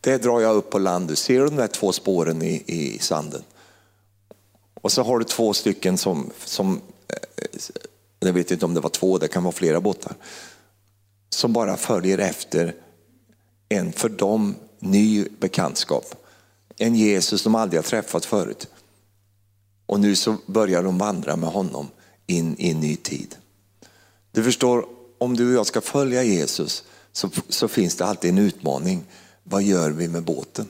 [0.00, 1.08] Det drar jag upp på land.
[1.08, 3.42] Du ser de där två spåren i, i sanden?
[4.88, 7.58] Och så har du två stycken som, som, eh,
[8.20, 10.12] jag vet inte om det var två, det kan vara flera båtar,
[11.30, 12.74] som bara följer efter
[13.68, 16.14] en för dem ny bekantskap.
[16.76, 18.68] En Jesus de aldrig har träffat förut.
[19.86, 21.88] Och nu så börjar de vandra med honom
[22.26, 23.36] in i en ny tid.
[24.32, 24.86] Du förstår,
[25.18, 29.04] om du och jag ska följa Jesus så, så finns det alltid en utmaning.
[29.42, 30.66] Vad gör vi med båten?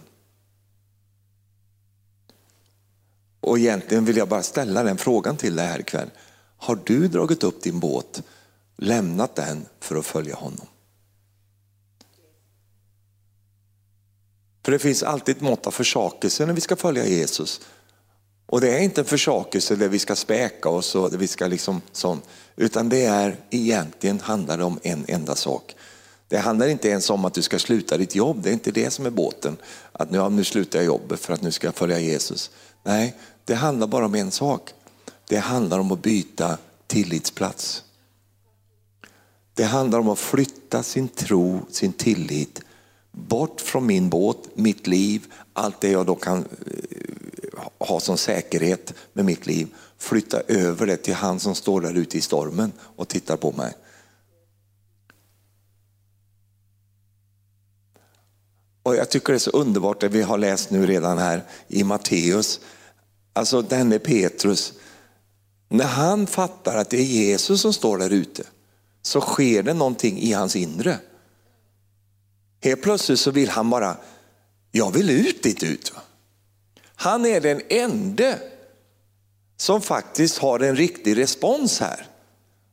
[3.48, 6.11] Och egentligen vill jag bara ställa den frågan till dig här ikväll.
[6.56, 8.22] Har du dragit upp din båt,
[8.76, 10.66] lämnat den för att följa honom?
[14.64, 17.61] För det finns alltid ett mått av försakelse när vi ska följa Jesus.
[18.46, 21.46] Och det är inte en försakelse där vi ska späka oss och där vi ska
[21.46, 22.24] liksom sånt,
[22.56, 25.76] utan det är egentligen handlar det om en enda sak.
[26.28, 28.90] Det handlar inte ens om att du ska sluta ditt jobb, det är inte det
[28.90, 29.56] som är båten.
[29.92, 32.50] Att nu, nu slutar jag jobbet för att nu ska jag följa Jesus.
[32.82, 33.16] Nej,
[33.48, 34.70] det handlar bara om en sak.
[35.28, 37.84] Det handlar om att byta tillitsplats.
[39.54, 42.61] Det handlar om att flytta sin tro, sin tillit
[43.12, 48.94] bort från min båt, mitt liv, allt det jag då kan eh, ha som säkerhet
[49.12, 49.68] med mitt liv.
[49.98, 53.74] Flytta över det till han som står där ute i stormen och tittar på mig.
[58.82, 61.84] Och Jag tycker det är så underbart det vi har läst nu redan här i
[61.84, 62.61] Matteus.
[63.38, 64.72] Alltså denne Petrus,
[65.68, 68.42] när han fattar att det är Jesus som står där ute
[69.03, 70.98] så sker det någonting i hans inre.
[72.62, 73.96] Helt plötsligt så vill han bara,
[74.72, 75.92] jag vill ut dit ut.
[76.94, 78.35] Han är den enda
[79.57, 82.07] som faktiskt har en riktig respons här.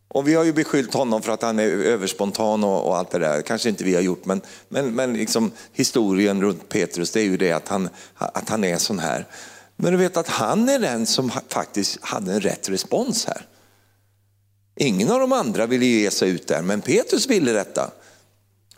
[0.08, 3.19] Och vi har ju beskyllt honom för att han är överspontan och, och allt det
[3.19, 3.41] där.
[3.41, 7.38] Kanske inte vi har gjort, men, men, men liksom, historien runt Petrus det är ju
[7.38, 9.28] det att han, att han är sån här.
[9.75, 13.47] Men du vet att han är den som faktiskt hade en rätt respons här.
[14.75, 17.91] Ingen av de andra ville ge sig ut där, men Petrus ville detta.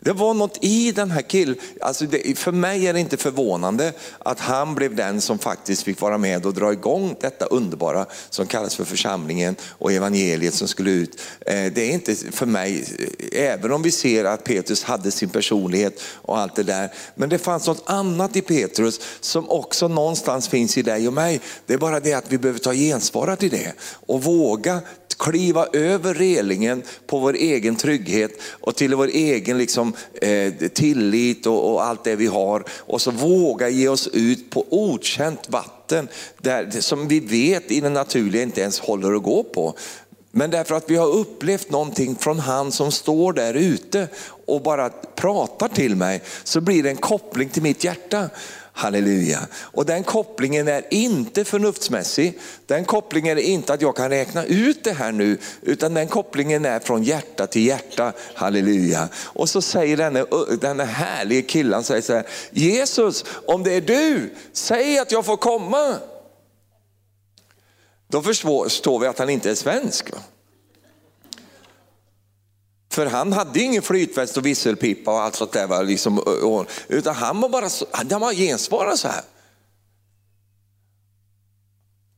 [0.00, 3.92] Det var något i den här killen, alltså det, för mig är det inte förvånande
[4.18, 8.46] att han blev den som faktiskt fick vara med och dra igång detta underbara som
[8.46, 11.20] kallas för församlingen och evangeliet som skulle ut.
[11.40, 12.84] Eh, det är inte för mig,
[13.32, 17.38] även om vi ser att Petrus hade sin personlighet och allt det där, men det
[17.38, 21.40] fanns något annat i Petrus som också någonstans finns i dig och mig.
[21.66, 23.72] Det är bara det att vi behöver ta gensvara till det
[24.06, 24.80] och våga
[25.18, 31.72] kliva över relingen på vår egen trygghet och till vår egen liksom, eh, tillit och,
[31.72, 32.64] och, allt det vi har.
[32.70, 37.90] Och så våga ge oss ut på okänt vatten där, som vi vet i det
[37.90, 39.74] naturliga inte ens håller att gå på.
[40.30, 44.08] Men därför att vi har upplevt någonting från han som står där ute
[44.46, 48.30] och bara pratar till mig så blir det en koppling till mitt hjärta.
[48.78, 49.38] Halleluja.
[49.54, 52.38] Och den kopplingen är inte förnuftsmässig.
[52.66, 56.64] Den kopplingen är inte att jag kan räkna ut det här nu, utan den kopplingen
[56.64, 58.12] är från hjärta till hjärta.
[58.34, 59.08] Halleluja.
[59.14, 60.24] Och så säger denne,
[60.60, 65.36] denne härliga killen säger så här, Jesus, om det är du, säg att jag får
[65.36, 65.94] komma.
[68.08, 70.10] Då förstår vi att han inte är svensk.
[72.98, 75.84] För han hade ingen flytväst och visselpipa och allt sånt där.
[75.84, 76.22] Liksom,
[76.88, 79.22] utan han var bara han var gensvara så här.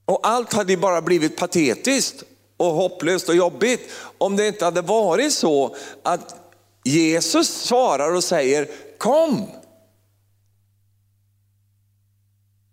[0.05, 2.23] Och allt hade bara blivit patetiskt
[2.57, 6.35] och hopplöst och jobbigt om det inte hade varit så att
[6.85, 9.51] Jesus svarar och säger kom.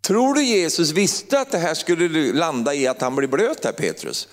[0.02, 3.72] Tror du Jesus visste att det här skulle landa i att han blir blöt här
[3.72, 4.28] Petrus?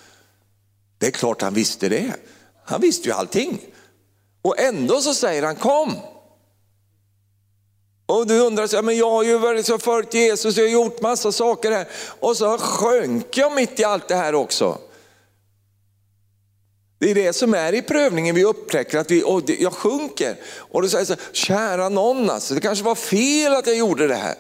[0.99, 2.15] Det är klart han visste det.
[2.65, 3.61] Han visste ju allting.
[4.43, 5.97] Och ändå så säger han kom.
[8.07, 11.33] Och du undrar, så, men jag har ju varit följt Jesus, jag har gjort massa
[11.33, 11.89] saker här.
[12.21, 14.79] Och så sjönk jag mitt i allt det här också.
[16.99, 20.37] Det är det som är i prövningen, vi upptäcker att vi, oh, jag sjunker.
[20.57, 24.15] Och då säger så kära någon alltså, det kanske var fel att jag gjorde det
[24.15, 24.35] här.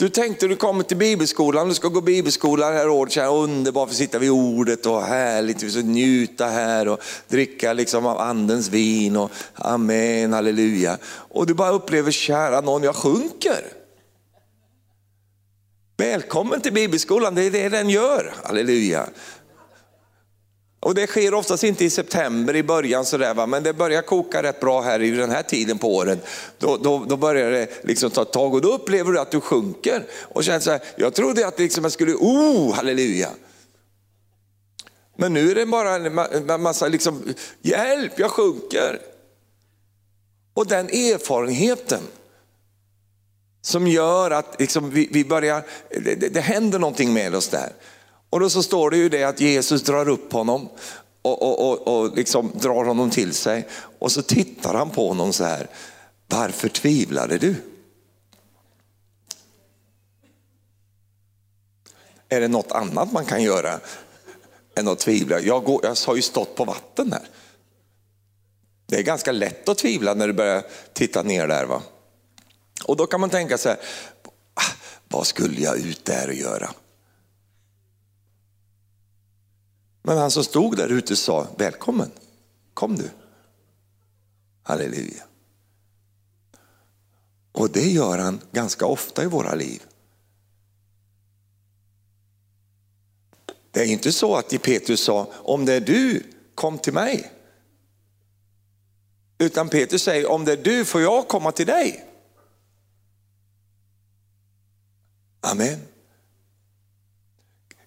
[0.00, 3.88] Du tänkte du kommer till bibelskolan, du ska gå bibelskola det här året, så underbart
[3.88, 8.68] att sitta vid ordet och härligt, vi ska njuta här och dricka liksom av andens
[8.68, 10.98] vin och amen, halleluja.
[11.04, 13.64] Och du bara upplever, kära någon, jag sjunker.
[15.96, 19.06] Välkommen till bibelskolan, det är det den gör, halleluja.
[20.80, 23.46] Och det sker oftast inte i september i början sådär, va?
[23.46, 26.26] men det börjar koka rätt bra här i den här tiden på året.
[26.58, 30.06] Då, då, då börjar det liksom ta tag och då upplever du att du sjunker.
[30.20, 33.28] Och känner så här, jag trodde att liksom jag skulle, oh halleluja.
[35.16, 37.22] Men nu är det bara en massa liksom,
[37.62, 39.00] hjälp jag sjunker.
[40.54, 42.00] Och den erfarenheten
[43.62, 47.72] som gör att liksom vi, vi börjar, det, det händer någonting med oss där.
[48.30, 50.68] Och då så står det ju det att Jesus drar upp honom
[51.22, 53.68] och, och, och, och liksom drar honom till sig.
[53.98, 55.66] Och så tittar han på honom så här,
[56.26, 57.54] varför tvivlade du?
[62.28, 63.80] Är det något annat man kan göra
[64.76, 65.40] än att tvivla?
[65.40, 67.28] Jag, går, jag har ju stått på vatten här.
[68.86, 70.62] Det är ganska lätt att tvivla när du börjar
[70.92, 71.64] titta ner där.
[71.66, 71.82] va.
[72.84, 73.80] Och då kan man tänka sig, här,
[74.54, 74.74] ah,
[75.08, 76.70] vad skulle jag ut där och göra?
[80.02, 82.10] Men han som stod där ute sa, välkommen,
[82.74, 83.10] kom du.
[84.62, 85.24] Halleluja.
[87.52, 89.82] Och det gör han ganska ofta i våra liv.
[93.70, 96.22] Det är inte så att Petrus sa, om det är du,
[96.54, 97.32] kom till mig.
[99.38, 102.06] Utan Petrus säger, om det är du får jag komma till dig.
[105.40, 105.89] Amen.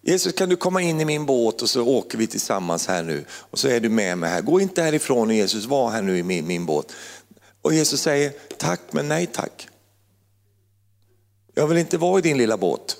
[0.05, 3.25] Jesus kan du komma in i min båt och så åker vi tillsammans här nu.
[3.31, 4.41] Och så är du med mig här.
[4.41, 6.91] Gå inte härifrån Jesus, var här nu i min, min båt.
[7.61, 9.67] Och Jesus säger tack men nej tack.
[11.53, 12.97] Jag vill inte vara i din lilla båt.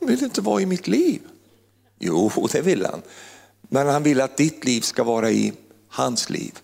[0.00, 1.20] Han vill inte vara i mitt liv.
[1.98, 3.02] Jo, det vill han.
[3.60, 5.52] Men han vill att ditt liv ska vara i
[5.88, 6.58] hans liv.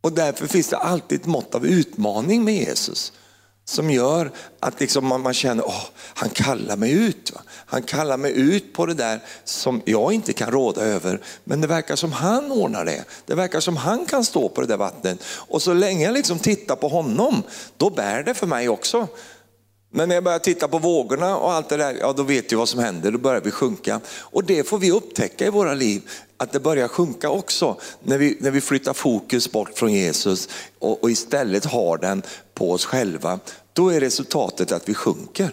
[0.00, 3.12] Och därför finns det alltid ett mått av utmaning med Jesus
[3.68, 7.32] som gör att liksom man, man känner, att han kallar mig ut.
[7.34, 7.40] Va?
[7.66, 11.20] Han kallar mig ut på det där som jag inte kan råda över.
[11.44, 13.04] Men det verkar som han ordnar det.
[13.26, 15.24] Det verkar som han kan stå på det där vattnet.
[15.24, 17.42] Och så länge jag liksom tittar på honom,
[17.76, 19.08] då bär det för mig också.
[19.90, 22.56] Men när jag börjar titta på vågorna och allt det där, ja då vet du
[22.56, 24.00] vad som händer, då börjar vi sjunka.
[24.10, 26.02] Och det får vi upptäcka i våra liv,
[26.36, 30.48] att det börjar sjunka också när vi, när vi flyttar fokus bort från Jesus
[30.78, 32.22] och, och istället har den
[32.54, 33.40] på oss själva.
[33.72, 35.50] Då är resultatet att vi sjunker.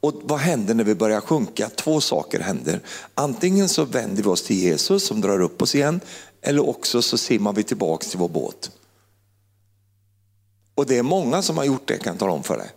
[0.00, 1.70] Och vad händer när vi börjar sjunka?
[1.74, 2.80] Två saker händer.
[3.14, 6.00] Antingen så vänder vi oss till Jesus som drar upp oss igen,
[6.42, 8.70] eller också så simmar vi tillbaks till vår båt.
[10.74, 12.70] Och det är många som har gjort det kan jag tala om för dig.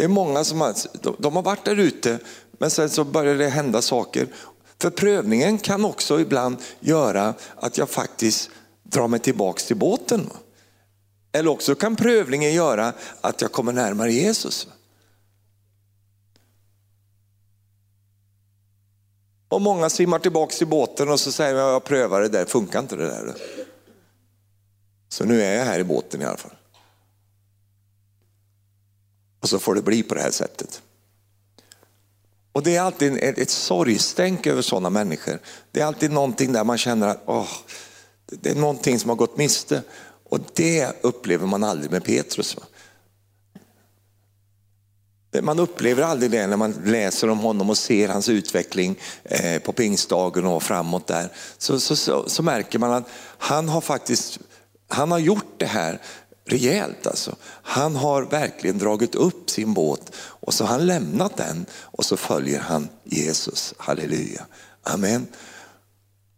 [0.00, 0.74] Det är många som har,
[1.18, 2.18] de har varit där ute
[2.58, 4.28] men sen så börjar det hända saker.
[4.78, 8.50] För prövningen kan också ibland göra att jag faktiskt
[8.82, 10.30] drar mig tillbaks till båten.
[11.32, 14.68] Eller också kan prövningen göra att jag kommer närmare Jesus.
[19.48, 22.78] Och många simmar tillbaks till båten och så säger jag, jag prövar det där, funkar
[22.78, 23.34] inte det där.
[25.08, 26.59] Så nu är jag här i båten i alla fall.
[29.40, 30.82] Och så får det bli på det här sättet.
[32.52, 35.38] Och det är alltid ett, ett sorgstänk över sådana människor.
[35.72, 37.48] Det är alltid någonting där man känner att åh,
[38.26, 39.82] det är någonting som har gått miste.
[40.24, 42.56] Och det upplever man aldrig med Petrus.
[42.56, 42.62] Va?
[45.42, 49.72] Man upplever aldrig det när man läser om honom och ser hans utveckling eh, på
[49.72, 51.32] pingstdagen och framåt där.
[51.58, 54.38] Så, så, så, så, märker man att han har faktiskt
[54.88, 56.00] han har gjort det här
[56.50, 57.06] rejält.
[57.06, 57.36] Alltså.
[57.44, 62.16] Han har verkligen dragit upp sin båt och så har han lämnat den och så
[62.16, 63.74] följer han Jesus.
[63.78, 64.46] Halleluja.
[64.82, 65.26] Amen.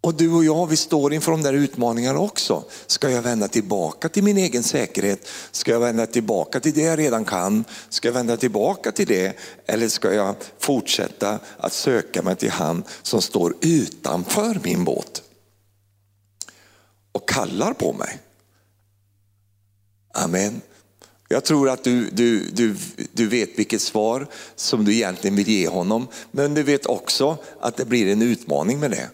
[0.05, 2.65] Och du och jag, vi står inför de där utmaningarna också.
[2.87, 5.29] Ska jag vända tillbaka till min egen säkerhet?
[5.51, 7.65] Ska jag vända tillbaka till det jag redan kan?
[7.89, 9.37] Ska jag vända tillbaka till det?
[9.67, 15.23] Eller ska jag fortsätta att söka mig till han som står utanför min båt?
[17.13, 18.21] Och kallar på mig.
[20.13, 20.61] Amen.
[21.29, 22.77] Jag tror att du, du, du,
[23.13, 26.09] du vet vilket svar som du egentligen vill ge honom.
[26.31, 29.09] Men du vet också att det blir en utmaning med det.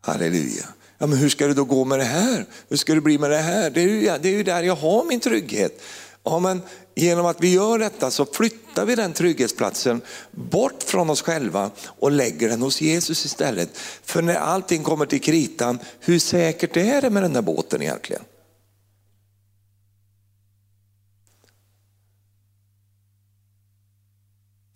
[0.00, 0.64] Halleluja.
[0.98, 2.46] Ja, men hur ska det då gå med det här?
[2.68, 3.70] Hur ska det bli med det här?
[3.70, 5.82] Det är ju, det är ju där jag har min trygghet.
[6.24, 6.62] Ja, men
[6.94, 10.00] genom att vi gör detta så flyttar vi den trygghetsplatsen
[10.30, 13.78] bort från oss själva och lägger den hos Jesus istället.
[14.02, 18.22] För när allting kommer till kritan, hur säkert är det med den där båten egentligen?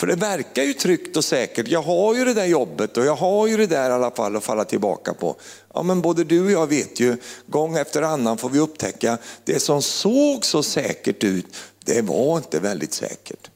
[0.00, 1.68] För det verkar ju tryggt och säkert.
[1.68, 4.36] Jag har ju det där jobbet och jag har ju det där i alla fall
[4.36, 5.36] att falla tillbaka på.
[5.74, 7.16] Ja, men både du och jag vet ju,
[7.46, 11.46] gång efter annan får vi upptäcka, det som såg så säkert ut,
[11.84, 13.50] det var inte väldigt säkert.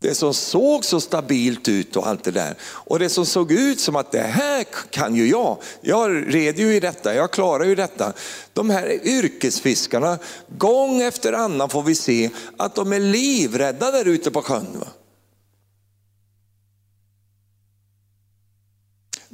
[0.00, 2.54] Det som såg så stabilt ut och allt det där.
[2.62, 5.58] Och det som såg ut som att det här kan ju jag.
[5.80, 8.12] Jag red ju i detta, jag klarar ju detta.
[8.52, 10.18] De här yrkesfiskarna,
[10.58, 14.66] gång efter annan får vi se att de är livrädda där ute på sjön.
[14.80, 14.86] Va?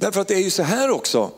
[0.01, 1.31] Därför att det är ju så här också,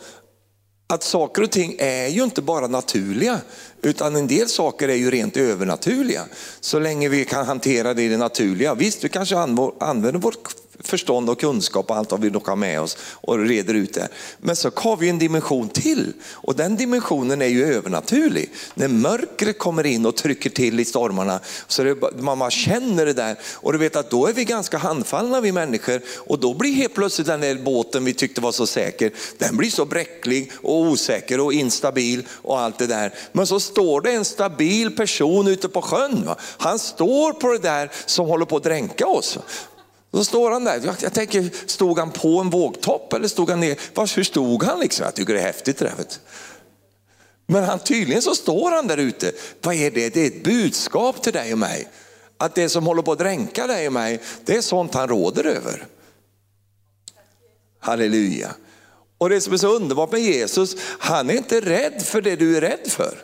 [0.86, 3.40] att saker och ting är ju inte bara naturliga,
[3.82, 6.22] utan en del saker är ju rent övernaturliga.
[6.60, 8.74] Så länge vi kan hantera det i det naturliga.
[8.74, 9.38] Visst, vi kanske
[9.80, 13.74] använder vårt förstånd och kunskap och allt vad vi nog har med oss och reder
[13.74, 14.08] ut det.
[14.38, 18.50] Men så har vi en dimension till och den dimensionen är ju övernaturlig.
[18.74, 23.12] När mörkret kommer in och trycker till i stormarna så det, man, bara känner det
[23.12, 26.72] där och du vet att då är vi ganska handfallna vi människor och då blir
[26.72, 30.80] helt plötsligt den där båten vi tyckte var så säker, den blir så bräcklig och
[30.80, 33.14] osäker och instabil och allt det där.
[33.32, 36.22] Men så står det en stabil person ute på sjön.
[36.26, 36.36] Va?
[36.58, 39.38] Han står på det där som håller på att dränka oss.
[40.14, 44.16] Så står han där, jag tänker, stod han på en vågtopp eller stod han ner?
[44.16, 45.04] Hur stod han liksom?
[45.04, 46.04] Jag tycker det är häftigt det där.
[47.46, 49.32] Men han, tydligen så står han där ute.
[49.62, 50.14] Vad är det?
[50.14, 51.88] Det är ett budskap till dig och mig.
[52.36, 55.44] Att det som håller på att dränka dig och mig, det är sånt han råder
[55.44, 55.86] över.
[57.78, 58.54] Halleluja.
[59.18, 62.56] Och det som är så underbart med Jesus, han är inte rädd för det du
[62.56, 63.18] är rädd för.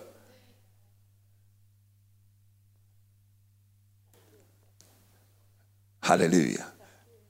[6.01, 6.65] Halleluja.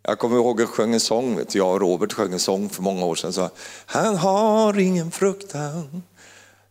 [0.09, 2.69] Jag kommer ihåg att jag sjöng en sång, vet jag och Robert sjöng en sång
[2.69, 3.33] för många år sedan.
[3.33, 3.51] Så,
[3.87, 6.03] han har ingen fruktan,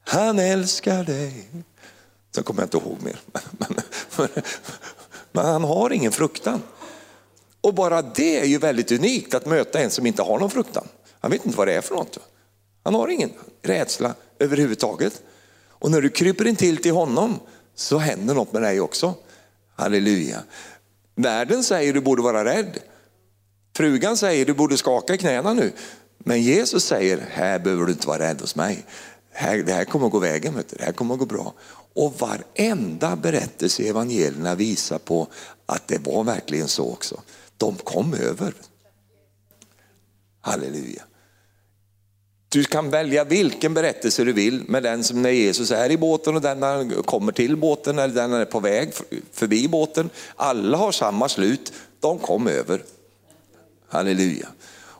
[0.03, 1.49] han älskar dig.
[2.35, 3.19] Sen kommer jag inte ihåg mer.
[3.31, 3.67] Men,
[4.17, 4.27] men,
[5.31, 6.61] men, han har ingen fruktan.
[7.61, 10.87] Och bara det är ju väldigt unikt att möta en som inte har någon fruktan.
[11.19, 12.17] Han vet inte vad det är för något.
[12.83, 15.21] Han har ingen rädsla överhuvudtaget.
[15.69, 17.39] Och när du kryper in till till honom
[17.75, 19.13] så händer något med dig också.
[19.75, 20.43] Halleluja.
[21.15, 22.79] Världen säger du borde vara rädd.
[23.77, 25.71] Frugan säger du borde skaka i knäna nu.
[26.17, 28.85] Men Jesus säger, här behöver du inte vara rädd hos mig.
[29.65, 30.75] det här kommer att gå vägen, vet du.
[30.75, 31.53] det här kommer att gå bra.
[31.95, 35.27] Och varenda berättelse i evangelierna visar på
[35.65, 37.21] att det var verkligen så också.
[37.57, 38.53] De kom över.
[40.41, 41.03] Halleluja.
[42.49, 46.35] Du kan välja vilken berättelse du vill med den som när Jesus är i båten
[46.35, 48.93] och den när han kommer till båten eller den när är på väg
[49.31, 50.09] förbi båten.
[50.35, 52.83] Alla har samma slut, de kom över.
[53.89, 54.47] Halleluja.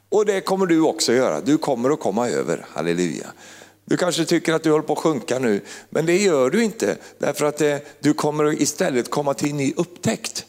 [0.09, 3.27] Och det kommer du också göra, du kommer att komma över, halleluja.
[3.85, 6.97] Du kanske tycker att du håller på att sjunka nu, men det gör du inte.
[7.19, 10.45] Därför att det, du kommer istället komma till en ny upptäckt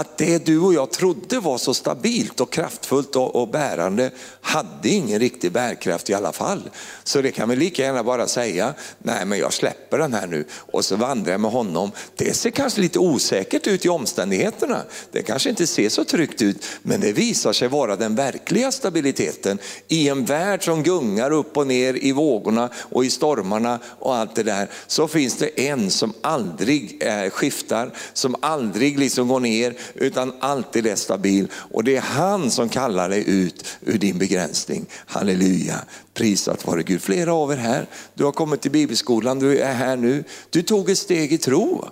[0.00, 4.88] att det du och jag trodde var så stabilt och kraftfullt och, och, bärande hade
[4.88, 6.70] ingen riktig bärkraft i alla fall.
[7.04, 10.44] Så det kan vi lika gärna bara säga, nej men jag släpper den här nu
[10.52, 11.90] och så vandrar jag med honom.
[12.16, 14.82] Det ser kanske lite osäkert ut i omständigheterna,
[15.12, 19.58] det kanske inte ser så tryggt ut, men det visar sig vara den verkliga stabiliteten
[19.88, 24.34] i en värld som gungar upp och ner i vågorna och i stormarna och allt
[24.34, 24.68] det där.
[24.86, 30.86] Så finns det en som aldrig eh, skiftar, som aldrig liksom går ner, utan alltid
[30.86, 31.48] är stabil.
[31.52, 34.86] Och det är han som kallar dig ut ur din begränsning.
[35.06, 35.80] Halleluja,
[36.14, 37.02] prisat vare Gud.
[37.02, 40.24] Flera av er här, du har kommit till bibelskolan, du är här nu.
[40.50, 41.84] Du tog ett steg i tro.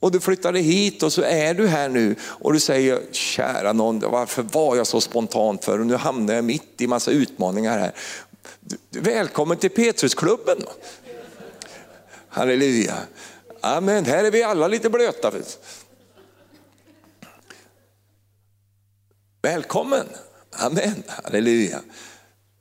[0.00, 4.00] Och du flyttade hit och så är du här nu och du säger, kära någon,
[4.00, 5.80] varför var jag så spontant för?
[5.80, 7.92] Och nu hamnar jag mitt i massa utmaningar här.
[8.90, 10.58] Välkommen till Petrusklubben.
[12.28, 12.94] Halleluja.
[13.60, 15.32] Amen, här är vi alla lite blöta.
[19.42, 20.06] Välkommen!
[20.50, 21.80] Amen, halleluja.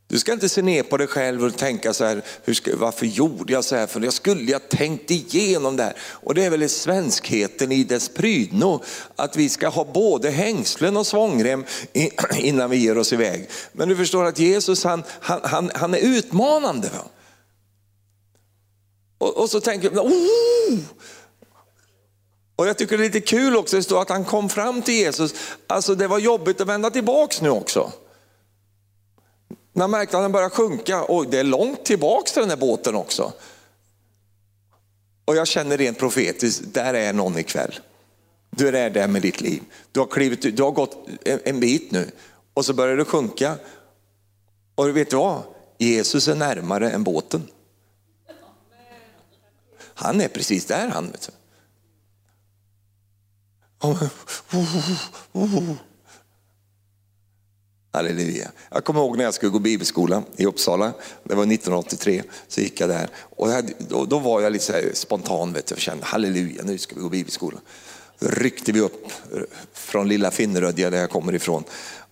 [0.07, 3.05] Du ska inte se ner på dig själv och tänka så här, hur ska, varför
[3.05, 3.87] gjorde jag så här?
[3.87, 5.93] För jag skulle ha tänkt igenom det här.
[5.99, 8.83] Och det är väl svenskheten i dess prydno,
[9.15, 11.65] att vi ska ha både hängslen och svångrem
[12.37, 13.49] innan vi ger oss iväg.
[13.71, 16.89] Men du förstår att Jesus han, han, han, han är utmanande.
[19.17, 20.79] Och, och, så tänker jag, oh!
[22.61, 24.93] Och jag tycker det är lite kul också, det står att han kom fram till
[24.93, 25.33] Jesus.
[25.67, 27.91] Alltså det var jobbigt att vända tillbaks nu också.
[29.73, 32.57] När han märkte att den började sjunka, och det är långt tillbaks till den här
[32.57, 33.33] båten också.
[35.25, 37.79] Och jag känner rent profetiskt, där är någon ikväll.
[38.49, 39.63] Du är där med ditt liv.
[39.91, 42.11] Du har, klivit, du har gått en bit nu
[42.53, 43.55] och så börjar det sjunka.
[44.75, 45.41] Och du vet vad?
[45.77, 47.47] Jesus är närmare än båten.
[49.93, 51.11] Han är precis där han.
[51.11, 51.40] Vet du.
[53.81, 54.03] Oh,
[54.51, 54.95] oh,
[55.33, 55.75] oh,
[57.93, 58.51] halleluja.
[58.69, 62.81] Jag kommer ihåg när jag skulle gå bibelskola i Uppsala, det var 1983, så gick
[62.81, 63.09] jag där.
[63.35, 67.01] Och då, var jag lite så spontan, vet du, och kände halleluja, nu ska vi
[67.01, 67.57] gå bibelskola.
[68.19, 69.11] Då ryckte vi upp
[69.73, 71.63] från lilla Finnerödja där jag kommer ifrån.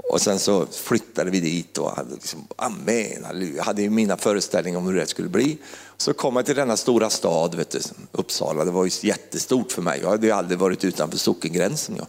[0.10, 3.56] Och sen så flyttade vi dit och hade liksom, amen, halleluja.
[3.58, 5.58] Jag hade mina föreställningar om hur det skulle bli.
[5.98, 7.80] Så kom jag till denna stora stad, vet du,
[8.12, 8.66] Uppsala.
[8.66, 10.00] Det var ju jättestort för mig.
[10.02, 11.96] Jag hade aldrig varit utanför sockengränsen.
[11.98, 12.08] Jag,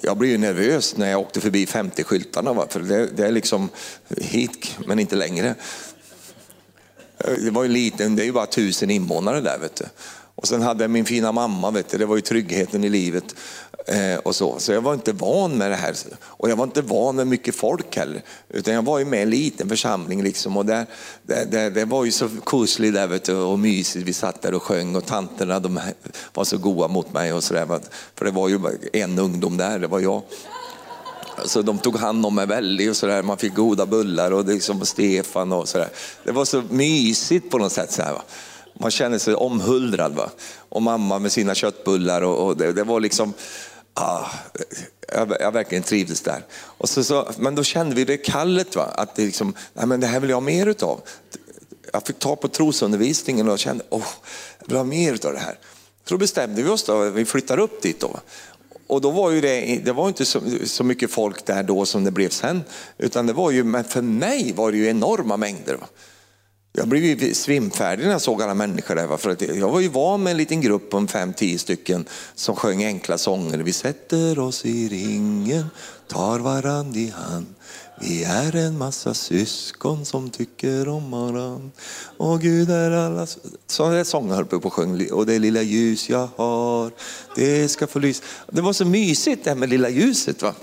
[0.00, 2.68] jag blev ju nervös när jag åkte förbi 50-skyltarna.
[2.68, 3.68] För det, det, är liksom
[4.08, 5.54] hit, men inte längre.
[7.18, 9.58] Det var ju liten, det är ju bara tusen invånare där.
[9.58, 9.84] Vet du.
[10.34, 13.34] Och sen hade jag min fina mamma, vet du, det var ju tryggheten i livet.
[13.86, 14.58] Eh, och så.
[14.58, 15.94] så jag var inte van med det här.
[16.22, 18.22] Och jag var inte van med mycket folk heller.
[18.48, 20.56] Utan jag var ju med i en liten församling liksom.
[20.56, 20.86] Och där,
[21.22, 24.08] det, där, det var ju så kusligt där vet du, och mysigt.
[24.08, 25.80] Vi satt där och sjöng och tanterna de
[26.34, 27.32] var så goa mot mig.
[27.32, 27.80] och så där,
[28.16, 28.60] För det var ju
[28.92, 30.22] en ungdom där, det var jag.
[31.44, 33.22] Så de tog hand om mig väldigt och så där.
[33.22, 35.88] man fick goda bullar och liksom Stefan och sådär.
[36.24, 37.92] Det var så mysigt på något sätt.
[37.92, 38.22] Så här, va?
[38.74, 40.14] Man känner sig omhuldrad.
[40.14, 40.30] Va?
[40.68, 42.22] Och mamma med sina köttbullar.
[42.22, 43.34] Och, och det, det, var liksom,
[43.94, 44.26] ah,
[45.08, 46.44] jag, jag verkligen trivdes där.
[46.52, 48.84] Och så, så, men då kände vi det kallet, va?
[48.84, 51.00] att det, liksom, nej, men det här vill jag ha mer utav.
[51.92, 54.08] Jag fick ta på trosundervisningen och kände, oh,
[54.58, 55.58] jag vill ha mer utav det här.
[56.04, 58.00] Så då bestämde vi oss, då, vi flyttar upp dit.
[58.00, 58.20] Då.
[58.86, 62.04] Och då var ju det, det var inte så, så, mycket folk där då som
[62.04, 62.62] det blev sen.
[62.98, 65.74] Utan det var ju, men för mig var det ju enorma mängder.
[65.74, 65.86] Va?
[66.74, 69.16] Jag blev ju svimfärdig när jag såg alla människor där.
[69.16, 72.04] För jag var ju van med en liten grupp om fem, tio stycken
[72.34, 73.58] som sjöng enkla sånger.
[73.58, 75.66] Vi sätter oss i ringen,
[76.08, 77.46] tar varann i hand.
[78.00, 81.72] Vi är en massa syskon som tycker om varann.
[82.16, 83.26] Och Gud är alla...
[83.66, 85.10] Sådana sånger höll på och sjöng.
[85.12, 86.90] Och det lilla ljus jag har,
[87.36, 88.22] det ska få lysa.
[88.50, 90.42] Det var så mysigt det här med lilla ljuset.
[90.42, 90.54] va.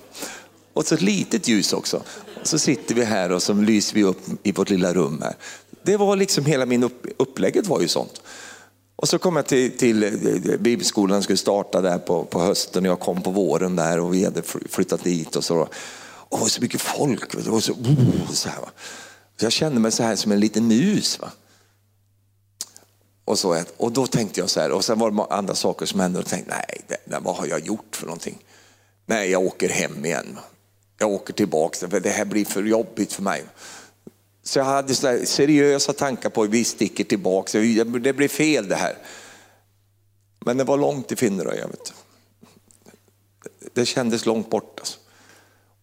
[0.74, 2.03] Och så ett litet ljus också.
[2.43, 5.36] Så sitter vi här och så lyser vi upp i vårt lilla rum här.
[5.84, 8.22] Det var liksom hela min upp, upplägget var ju sånt.
[8.96, 12.90] Och så kom jag till, till eh, bibelskolan, skulle starta där på, på hösten och
[12.90, 15.68] jag kom på våren där och vi hade flyttat dit och så.
[16.30, 17.44] Och det var så mycket folk.
[17.44, 18.70] Det var så, oh, så, här, va.
[19.38, 21.20] så jag kände mig så här som en liten mus.
[21.20, 21.32] Va?
[23.26, 26.00] Och, så, och då tänkte jag så här, och sen var det andra saker som
[26.00, 28.38] hände och jag tänkte, nej, det, vad har jag gjort för någonting?
[29.06, 30.40] Nej, jag åker hem igen.
[30.98, 33.44] Jag åker tillbaka, för det här blir för jobbigt för mig.
[34.50, 37.60] Så jag hade så seriösa tankar på att vi sticker tillbaka,
[38.02, 38.97] det blir fel det här.
[40.39, 41.68] Men det var långt till Finneröja.
[43.74, 44.80] Det kändes långt bort.
[44.80, 45.00] Alltså.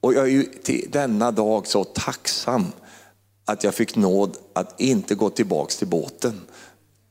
[0.00, 2.66] Och jag är ju till denna dag så tacksam
[3.44, 6.40] att jag fick nåd att inte gå tillbaka till båten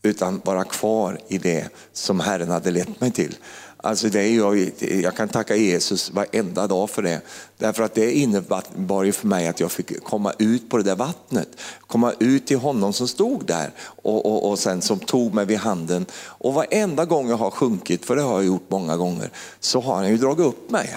[0.01, 3.36] utan vara kvar i det som Herren hade lett mig till.
[3.86, 7.22] Alltså det är jag, jag kan tacka Jesus varenda dag för det.
[7.58, 10.96] Därför att det innebar ju för mig att jag fick komma ut på det där
[10.96, 11.50] vattnet.
[11.88, 15.58] Komma ut till honom som stod där och, och, och sen som tog mig vid
[15.58, 16.06] handen.
[16.16, 19.96] Och varenda gång jag har sjunkit, för det har jag gjort många gånger, så har
[19.96, 20.96] han ju dragit upp mig.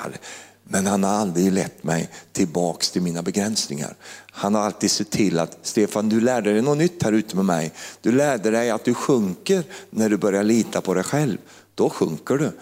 [0.64, 3.94] Men han har aldrig lett mig tillbaks till mina begränsningar.
[4.30, 7.44] Han har alltid sett till att Stefan, du lärde dig något nytt här ute med
[7.44, 7.72] mig.
[8.00, 11.38] Du lärde dig att du sjunker när du börjar lita på dig själv.
[11.74, 12.52] Då sjunker du.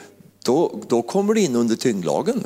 [0.47, 2.44] Då, då kommer du in under tyngdlagen.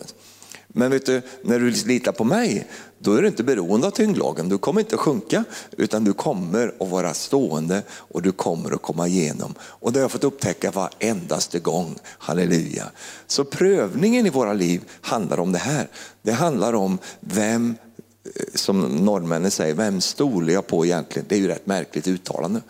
[0.68, 2.66] Men vet du, när du litar på mig,
[2.98, 4.48] då är du inte beroende av tyngdlagen.
[4.48, 8.82] Du kommer inte att sjunka, utan du kommer att vara stående och du kommer att
[8.82, 9.54] komma igenom.
[9.60, 11.96] Och det har jag fått upptäcka varendaste gång.
[12.04, 12.90] Halleluja.
[13.26, 15.88] Så prövningen i våra liv handlar om det här.
[16.22, 17.76] Det handlar om vem,
[18.24, 21.26] eh, som norrmännen säger, vem stoler jag på egentligen?
[21.28, 22.60] Det är ju ett märkligt uttalande.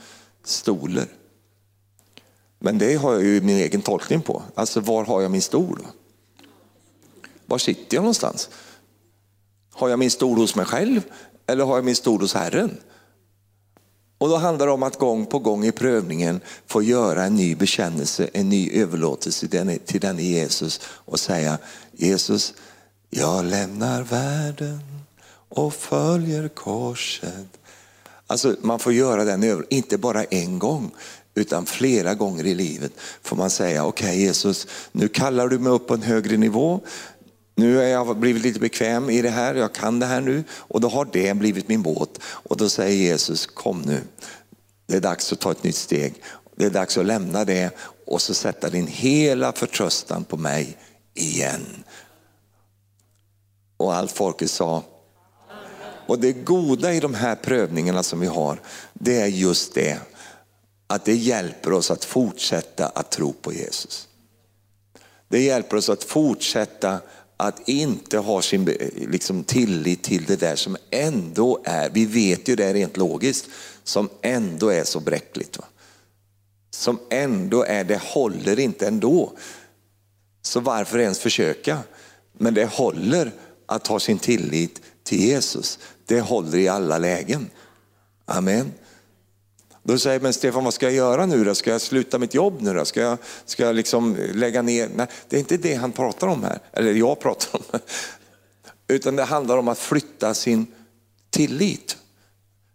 [0.45, 1.07] Stoler.
[2.63, 4.43] Men det har jag ju min egen tolkning på.
[4.55, 5.87] Alltså var har jag min stol?
[7.47, 8.49] Var sitter jag någonstans?
[9.73, 11.03] Har jag min stol hos mig själv
[11.47, 12.77] eller har jag min stol hos Herren?
[14.19, 17.55] Och då handlar det om att gång på gång i prövningen få göra en ny
[17.55, 19.49] bekännelse, en ny överlåtelse
[19.87, 21.59] till denne Jesus och säga
[21.93, 22.55] Jesus,
[23.11, 24.81] jag lämnar världen
[25.49, 27.59] och följer korset.
[28.27, 30.91] Alltså man får göra den över, inte bara en gång,
[31.35, 35.73] utan flera gånger i livet får man säga, okej okay, Jesus, nu kallar du mig
[35.73, 36.81] upp på en högre nivå.
[37.55, 40.81] Nu har jag blivit lite bekväm i det här, jag kan det här nu och
[40.81, 42.19] då har det blivit min båt.
[42.23, 44.01] Och då säger Jesus, kom nu,
[44.87, 46.15] det är dags att ta ett nytt steg.
[46.57, 47.71] Det är dags att lämna det
[48.07, 50.77] och så sätta din hela förtröstan på mig
[51.15, 51.85] igen.
[53.77, 54.85] Och allt folket sa,
[56.07, 58.61] och det goda i de här prövningarna som vi har,
[58.93, 59.99] det är just det
[60.91, 64.09] att det hjälper oss att fortsätta att tro på Jesus.
[65.29, 67.01] Det hjälper oss att fortsätta
[67.37, 68.65] att inte ha sin
[68.97, 73.49] liksom, tillit till det där som ändå är, vi vet ju det rent logiskt,
[73.85, 75.59] som ändå är så bräckligt.
[75.59, 75.65] Va?
[76.71, 79.33] Som ändå är, det håller inte ändå.
[80.43, 81.79] Så varför ens försöka?
[82.33, 83.33] Men det håller
[83.67, 85.79] att ha sin tillit till Jesus.
[86.07, 87.51] Det håller i alla lägen.
[88.25, 88.73] Amen.
[89.83, 91.55] Då säger jag, men Stefan vad ska jag göra nu då?
[91.55, 92.85] Ska jag sluta mitt jobb nu då?
[92.85, 94.91] Ska jag, ska jag liksom lägga ner?
[94.95, 97.81] Nej, det är inte det han pratar om här, eller jag pratar om.
[98.89, 100.67] Utan det handlar om att flytta sin
[101.31, 101.97] tillit,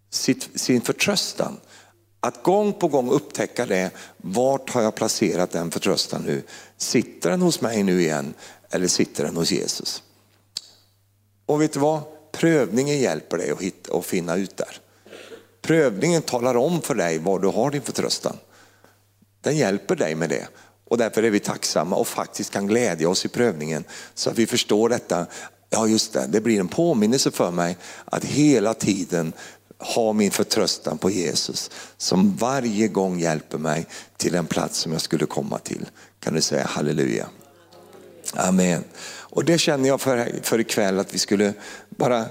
[0.10, 1.58] sitt, sin förtröstan.
[2.20, 6.44] Att gång på gång upptäcka det, vart har jag placerat den förtröstan nu?
[6.78, 8.34] Sitter den hos mig nu igen
[8.70, 10.04] eller sitter den hos Jesus?
[11.46, 12.02] Och vet du vad?
[12.32, 14.80] Prövningen hjälper dig att, hitta, att finna ut där.
[15.66, 18.38] Prövningen talar om för dig var du har din förtröstan.
[19.42, 20.48] Den hjälper dig med det.
[20.90, 24.48] Och därför är vi tacksamma och faktiskt kan glädja oss i prövningen så att vi
[24.48, 25.26] förstår detta.
[25.70, 29.34] Ja just det, det blir en påminnelse för mig att hela tiden
[29.80, 33.86] ha min förtröstan på Jesus som varje gång hjälper mig
[34.18, 35.86] till en plats som jag skulle komma till.
[36.20, 37.28] Kan du säga halleluja?
[38.34, 38.84] Amen.
[39.36, 41.54] Och det känner jag för, för ikväll att vi skulle
[41.90, 42.26] bara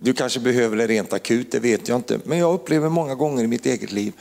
[0.00, 2.20] du kanske behöver det rent akut, det vet jag inte.
[2.24, 4.12] Men jag upplever många gånger i mitt eget liv,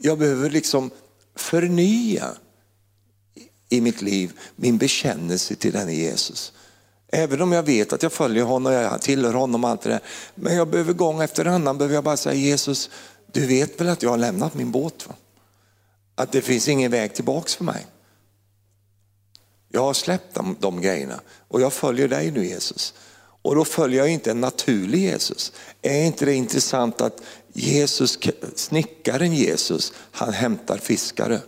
[0.00, 0.90] jag behöver liksom
[1.36, 2.26] förnya
[3.68, 6.52] i mitt liv min bekännelse till denne Jesus.
[7.08, 10.00] Även om jag vet att jag följer honom jag tillhör honom och allt det där.
[10.34, 12.90] Men jag behöver gång efter annan behöver jag bara säga Jesus,
[13.32, 15.06] du vet väl att jag har lämnat min båt?
[15.08, 15.14] Va?
[16.14, 17.86] Att det finns ingen väg tillbaks för mig.
[19.68, 22.94] Jag har släppt de, de grejerna och jag följer dig nu Jesus.
[23.46, 25.52] Och då följer jag inte en naturlig Jesus.
[25.82, 27.22] Är inte det intressant att
[27.52, 28.18] Jesus,
[28.54, 31.40] snickaren Jesus, han hämtar fiskare.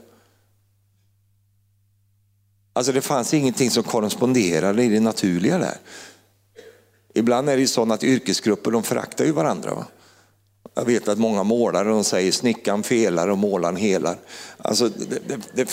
[2.73, 5.77] Alltså det fanns ingenting som korresponderade i det naturliga där.
[7.15, 9.75] Ibland är det ju så att yrkesgrupper de föraktar ju varandra.
[9.75, 9.87] Va?
[10.75, 14.19] Jag vet att många målare de säger snickaren felar och målaren helar.
[14.59, 15.71] Alltså det, det, det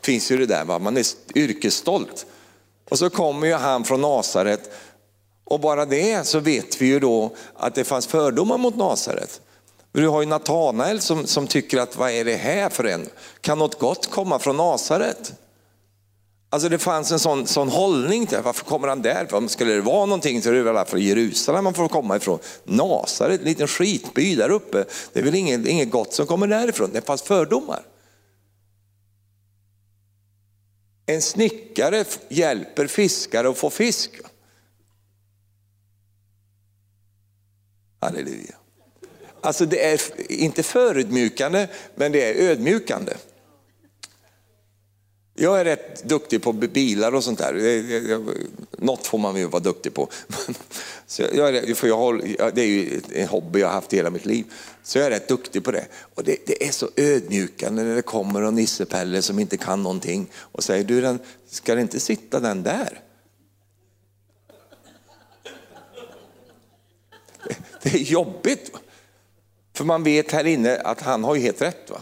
[0.00, 0.78] finns ju det där, va?
[0.78, 1.04] man är
[1.34, 2.26] yrkesstolt.
[2.88, 4.70] Och så kommer ju han från Nasaret
[5.48, 9.40] och bara det så vet vi ju då att det fanns fördomar mot Nasaret.
[9.92, 13.08] Du har ju Natanael som, som tycker att vad är det här för en?
[13.40, 15.32] Kan något gott komma från Nasaret?
[16.50, 19.48] Alltså det fanns en sån, sån hållning till varför kommer han där?
[19.48, 22.38] Skulle det vara någonting så är det väl från Jerusalem man får komma ifrån.
[22.64, 24.84] Nasaret, en liten skitby där uppe.
[25.12, 26.90] Det är väl inget, inget gott som kommer därifrån.
[26.92, 27.82] Det fanns fördomar.
[31.06, 34.10] En snickare hjälper fiskare att få fisk.
[38.00, 38.54] Halleluja.
[39.40, 43.12] Alltså det är inte förödmjukande, men det är ödmjukande.
[45.40, 47.54] Jag är rätt duktig på bilar och sånt där.
[48.84, 50.08] Något får man ju vara duktig på.
[51.06, 54.10] Så jag är, för jag håller, det är ju en hobby jag har haft hela
[54.10, 54.44] mitt liv.
[54.82, 55.86] Så jag är rätt duktig på det.
[56.14, 60.30] Och det, det är så ödmjukande när det kommer en nissepelle som inte kan någonting
[60.36, 61.18] och säger, du den,
[61.50, 63.00] ska det inte sitta den där?
[67.92, 68.70] Det, är jobbigt.
[69.74, 71.90] För man vet här inne att han har ju helt rätt.
[71.90, 72.00] Va?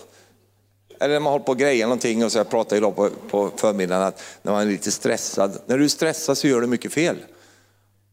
[1.00, 3.50] Eller när man håller på och grejer någonting och så jag pratade idag på, på
[3.56, 6.92] förmiddagen att när man är lite stressad, när du är stressad så gör du mycket
[6.92, 7.16] fel.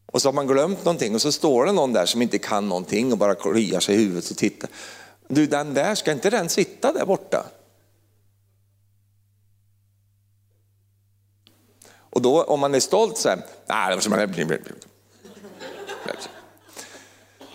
[0.06, 2.70] Och så har man glömt någonting och så står det någon där som inte kan
[2.70, 4.70] någonting och bara kliar sig i huvudet och tittar.
[5.28, 7.46] Du den där, ska inte den sitta där borta?
[11.96, 13.98] Och då om man är stolt så här, nej,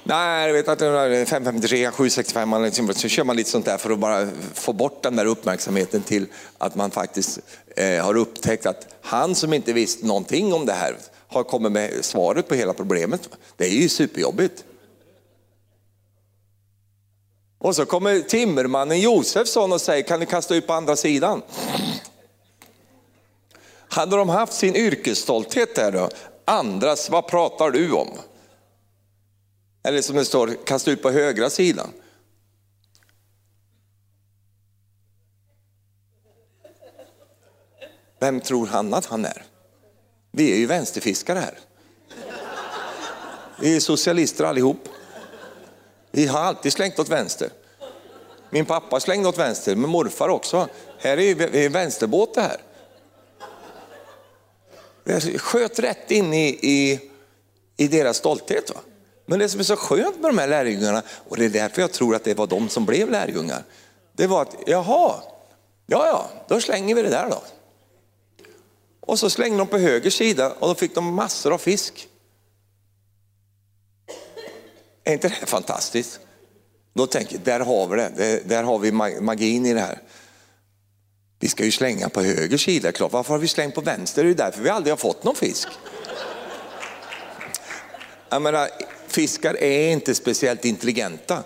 [0.09, 0.79] Nej, jag vet att
[1.29, 5.17] 553, 765, liksom, så kör man lite sånt där för att bara få bort den
[5.17, 6.27] där uppmärksamheten till
[6.59, 7.39] att man faktiskt
[7.77, 10.97] eh, har upptäckt att han som inte visste någonting om det här
[11.29, 13.29] har kommit med svaret på hela problemet.
[13.57, 14.65] Det är ju superjobbigt.
[17.59, 21.43] Och så kommer timmermannen Josefsson och säger, kan du kasta ut på andra sidan?
[23.89, 26.11] Hade de haft sin yrkesstolthet där då,
[26.45, 28.09] andras, vad pratar du om?
[29.89, 31.93] Eller som det står, kasta ut på högra sidan.
[38.19, 39.45] Vem tror han att han är?
[40.31, 41.59] Vi är ju vänsterfiskare här.
[43.61, 44.89] Vi är socialister allihop.
[46.11, 47.51] Vi har alltid slängt åt vänster.
[48.51, 50.69] Min pappa slängde åt vänster, men morfar också.
[50.99, 52.61] Här är vi vänsterbåt det här.
[55.05, 57.11] Jag sköt rätt in i, i,
[57.77, 58.71] i deras stolthet.
[58.75, 58.81] Va?
[59.31, 61.93] Men det som är så skönt med de här lärjungarna, och det är därför jag
[61.93, 63.65] tror att det var de som blev lärjungar,
[64.13, 65.15] det var att jaha,
[65.87, 67.43] ja ja, då slänger vi det där då.
[69.01, 72.09] Och så slängde de på höger sida och då fick de massor av fisk.
[75.05, 76.21] Är inte det fantastiskt?
[76.95, 80.03] Då tänker jag, där har vi det, där har vi magin i det här.
[81.41, 83.13] Vi ska ju slänga på höger sida, klart.
[83.13, 84.23] Varför har vi slängt på vänster?
[84.23, 85.69] Det är ju därför vi aldrig har fått någon fisk.
[88.29, 88.69] Jag menar,
[89.19, 91.43] fiskar är inte speciellt intelligenta.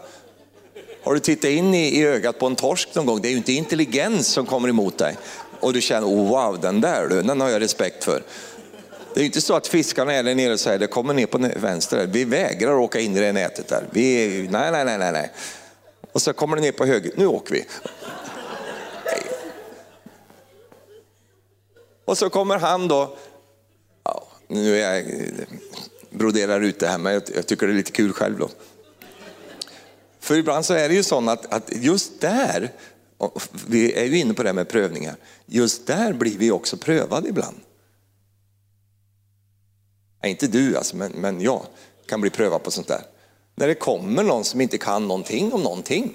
[1.02, 3.20] Har du tittat in i, i ögat på en torsk någon gång?
[3.22, 5.16] Det är ju inte intelligens som kommer emot dig.
[5.60, 8.22] Och du känner, oh, wow, den där du, den har jag respekt för.
[9.14, 11.38] Det är inte så att fiskarna är där nere och säger, det kommer ner på
[11.56, 13.88] vänster, vi vägrar åka in i det nätet där.
[13.90, 15.32] Vi, nej, nej, nej, nej.
[16.12, 17.64] Och så kommer det ner på höger, nu åker vi.
[22.04, 23.16] Och så kommer han då,
[24.04, 25.04] ja, nu är jag
[26.12, 28.50] broderar ut det här, men jag tycker det är lite kul själv då.
[30.20, 32.72] För ibland så är det ju så att, att just där,
[33.66, 37.28] vi är ju inne på det här med prövningar, just där blir vi också prövade
[37.28, 37.60] ibland.
[40.22, 41.66] Nej, inte du alltså, men, men jag
[42.06, 43.02] kan bli prövad på sånt där.
[43.54, 46.14] När det kommer någon som inte kan någonting om någonting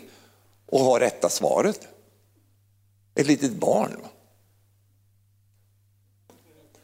[0.66, 1.88] och har rätta svaret.
[3.16, 3.98] Ett litet barn.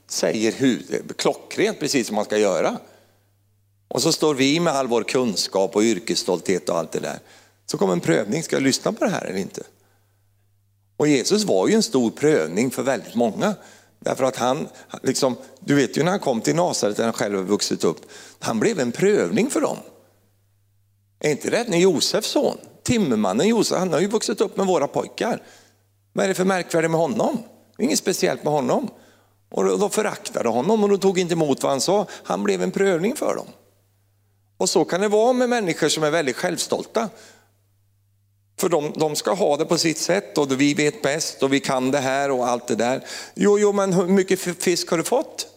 [0.07, 2.77] Säger hur, klockrent precis som man ska göra.
[3.93, 7.19] Och så står vi med all vår kunskap och yrkesstolthet och allt det där.
[7.65, 9.63] Så kommer en prövning, ska jag lyssna på det här eller inte?
[10.97, 13.55] Och Jesus var ju en stor prövning för väldigt många.
[13.99, 14.67] Därför att han,
[15.03, 17.97] liksom, du vet ju när han kom till Nasaret där han själv har vuxit upp,
[18.39, 19.77] han blev en prövning för dem.
[21.19, 24.87] Är inte det när Josefs son, timmermannen Josef, han har ju vuxit upp med våra
[24.87, 25.41] pojkar.
[26.13, 27.37] Vad är det för märkvärdigt med honom?
[27.79, 28.89] Inget speciellt med honom.
[29.51, 32.07] Och de föraktade honom och de tog inte emot vad han sa.
[32.23, 33.47] Han blev en prövning för dem.
[34.57, 37.09] Och så kan det vara med människor som är väldigt självstolta.
[38.59, 41.59] För de, de, ska ha det på sitt sätt och vi vet bäst och vi
[41.59, 43.05] kan det här och allt det där.
[43.33, 45.47] Jo, jo, men hur mycket fisk har du fått?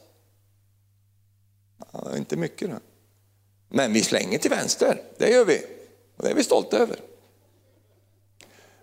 [1.92, 2.70] Ja, inte mycket.
[2.70, 2.76] Då.
[3.68, 5.62] Men vi slänger till vänster, det gör vi.
[6.16, 6.96] Och det är vi stolta över.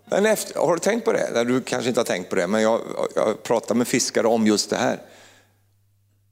[0.04, 1.44] Men efter, har du tänkt på det?
[1.44, 2.80] Du kanske inte har tänkt på det, men jag,
[3.14, 5.02] jag pratar med fiskare om just det här.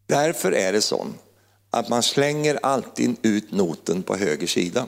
[0.07, 1.07] Därför är det så
[1.75, 4.87] att man slänger alltid ut noten på höger sida.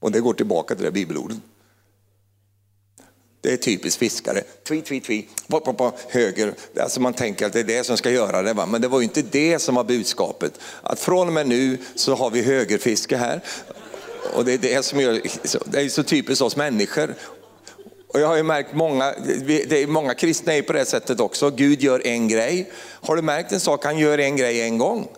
[0.00, 1.38] Och det går tillbaka till det bibelordet.
[3.40, 4.42] Det är typiskt fiskare.
[4.68, 6.54] Tvi, tvi, tvi, på, på, på, höger.
[6.80, 8.52] Alltså man tänker att det är det som ska göra det.
[8.52, 8.66] Va?
[8.66, 10.60] Men det var ju inte det som var budskapet.
[10.82, 13.40] Att från och med nu så har vi högerfiske här.
[14.34, 15.20] Och det är det som gör,
[15.64, 17.14] det är så typiskt oss människor.
[18.12, 21.50] Och jag har ju märkt många, det är många kristna är på det sättet också.
[21.50, 22.70] Gud gör en grej.
[22.76, 23.84] Har du märkt en sak?
[23.84, 25.08] Han gör en grej en gång.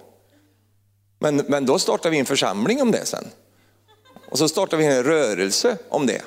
[1.18, 3.24] Men, men då startar vi en församling om det sen.
[4.28, 6.22] Och så startar vi en rörelse om det.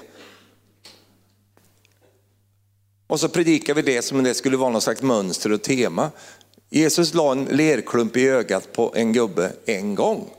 [3.07, 6.11] Och så predikar vi det som om det skulle vara något slags mönster och tema.
[6.69, 10.29] Jesus la en lerklump i ögat på en gubbe en gång.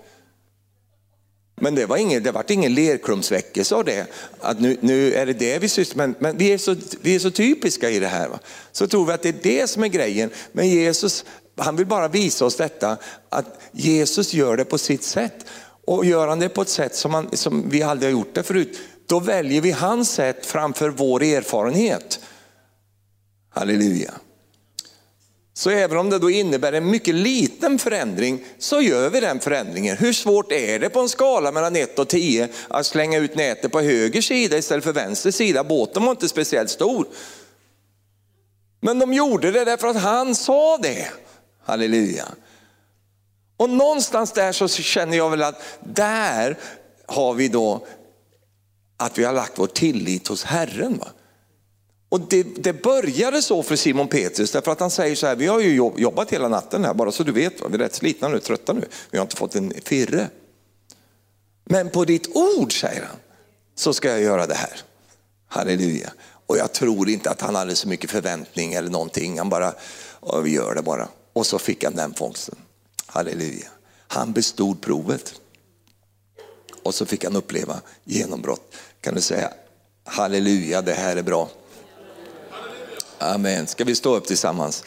[1.60, 4.06] Men det var ingen, det vart ingen lerklumpsväckelse av det.
[4.40, 6.16] Att nu, nu är det det vi sysslar med.
[6.18, 8.28] Men vi är, så, vi är så typiska i det här.
[8.28, 8.38] Va?
[8.72, 10.30] Så tror vi att det är det som är grejen.
[10.52, 11.24] Men Jesus,
[11.56, 12.96] han vill bara visa oss detta,
[13.28, 15.46] att Jesus gör det på sitt sätt.
[15.84, 18.42] Och gör han det på ett sätt som, han, som vi aldrig har gjort det
[18.42, 22.20] förut, då väljer vi hans sätt framför vår erfarenhet.
[23.50, 24.14] Halleluja.
[25.58, 29.96] Så även om det då innebär en mycket liten förändring så gör vi den förändringen.
[29.96, 33.72] Hur svårt är det på en skala mellan 1 och 10 att slänga ut nätet
[33.72, 35.64] på höger sida istället för vänster sida?
[35.64, 37.06] Båten var inte speciellt stor.
[38.80, 41.10] Men de gjorde det därför att han sa det.
[41.64, 42.26] Halleluja.
[43.56, 46.58] Och någonstans där så känner jag väl att där
[47.06, 47.86] har vi då
[48.96, 50.98] att vi har lagt vår tillit hos Herren.
[50.98, 51.08] Va?
[52.16, 55.46] Och det, det, började så för Simon Petrus därför att han säger så här, vi
[55.46, 58.40] har ju jobbat hela natten här bara så du vet, vi är rätt slitna nu,
[58.40, 60.28] trötta nu, vi har inte fått en firre.
[61.64, 63.16] Men på ditt ord, säger han,
[63.74, 64.80] så ska jag göra det här.
[65.48, 66.12] Halleluja.
[66.46, 69.74] Och jag tror inte att han hade så mycket förväntning eller någonting, han bara,
[70.42, 71.08] vi gör det bara.
[71.32, 72.56] Och så fick han den fångsten.
[73.06, 73.68] Halleluja.
[74.08, 75.34] Han bestod provet.
[76.82, 78.74] Och så fick han uppleva genombrott.
[79.00, 79.50] Kan du säga
[80.04, 81.48] halleluja, det här är bra.
[83.18, 83.66] Amen.
[83.66, 84.84] Ska vi stå upp tillsammans?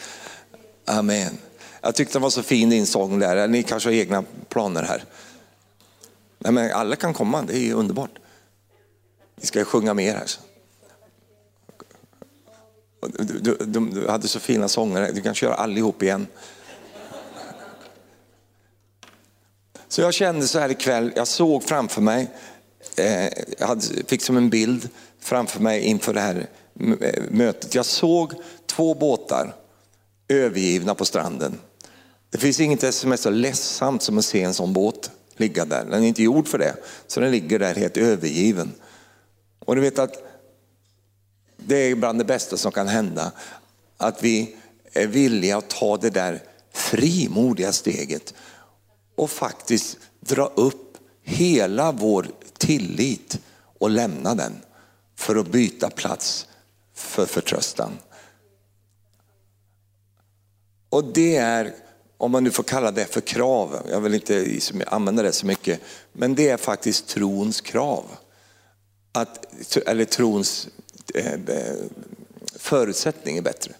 [0.84, 1.38] Amen.
[1.80, 3.48] Jag tyckte det var så fin din sång där.
[3.48, 5.04] Ni kanske har egna planer här.
[6.38, 8.10] Nej, men alla kan komma, det är underbart.
[9.40, 10.30] Vi ska sjunga mer här.
[13.00, 16.26] Du, du, du, du hade så fina sånger, du kan köra allihop igen.
[19.88, 22.30] Så jag kände så här ikväll, jag såg framför mig,
[22.96, 23.28] eh,
[23.58, 24.88] jag hade, fick som en bild
[25.20, 26.46] framför mig inför det här
[27.00, 27.74] Eh, mötet.
[27.74, 28.34] Jag såg
[28.66, 29.54] två båtar
[30.28, 31.58] övergivna på stranden.
[32.30, 35.84] Det finns inget som är så ledsamt som att se en sån båt ligga där.
[35.84, 38.72] Den är inte gjord för det, så den ligger där helt övergiven.
[39.58, 40.14] Och du vet att
[41.56, 43.32] det är bland det bästa som kan hända,
[43.96, 44.56] att vi
[44.92, 46.42] är villiga att ta det där
[46.72, 48.34] frimodiga steget
[49.16, 52.26] och faktiskt dra upp hela vår
[52.58, 53.38] tillit
[53.78, 54.52] och lämna den
[55.16, 56.46] för att byta plats
[57.00, 57.98] för förtröstan.
[60.88, 61.74] Och det är,
[62.16, 65.80] om man nu får kalla det för krav, jag vill inte använda det så mycket,
[66.12, 68.04] men det är faktiskt trons krav.
[69.12, 70.68] Att, eller trons
[71.14, 71.40] eh,
[72.56, 73.72] förutsättning är bättre.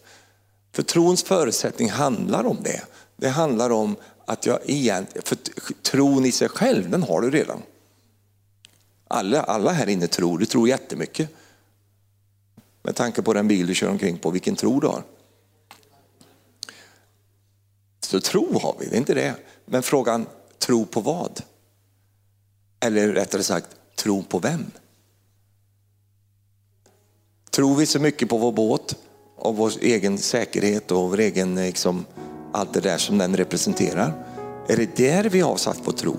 [0.73, 2.83] För trons förutsättning handlar om det.
[3.17, 5.37] Det handlar om att jag egentligen, för
[5.83, 7.63] tron i sig själv, den har du redan.
[9.09, 11.31] Alla, alla här inne tror, du tror jättemycket.
[12.83, 15.03] Med tanke på den bil du kör omkring på, vilken tro du har.
[18.01, 19.35] Så tro har vi, det är inte det.
[19.65, 20.27] Men frågan,
[20.59, 21.43] tro på vad?
[22.81, 24.71] Eller rättare sagt, tro på vem?
[27.51, 28.97] Tror vi så mycket på vår båt
[29.37, 32.05] och vår egen säkerhet och vår egen, liksom,
[32.53, 34.27] allt det där som den representerar?
[34.69, 36.17] Är det där vi har satt vår tro?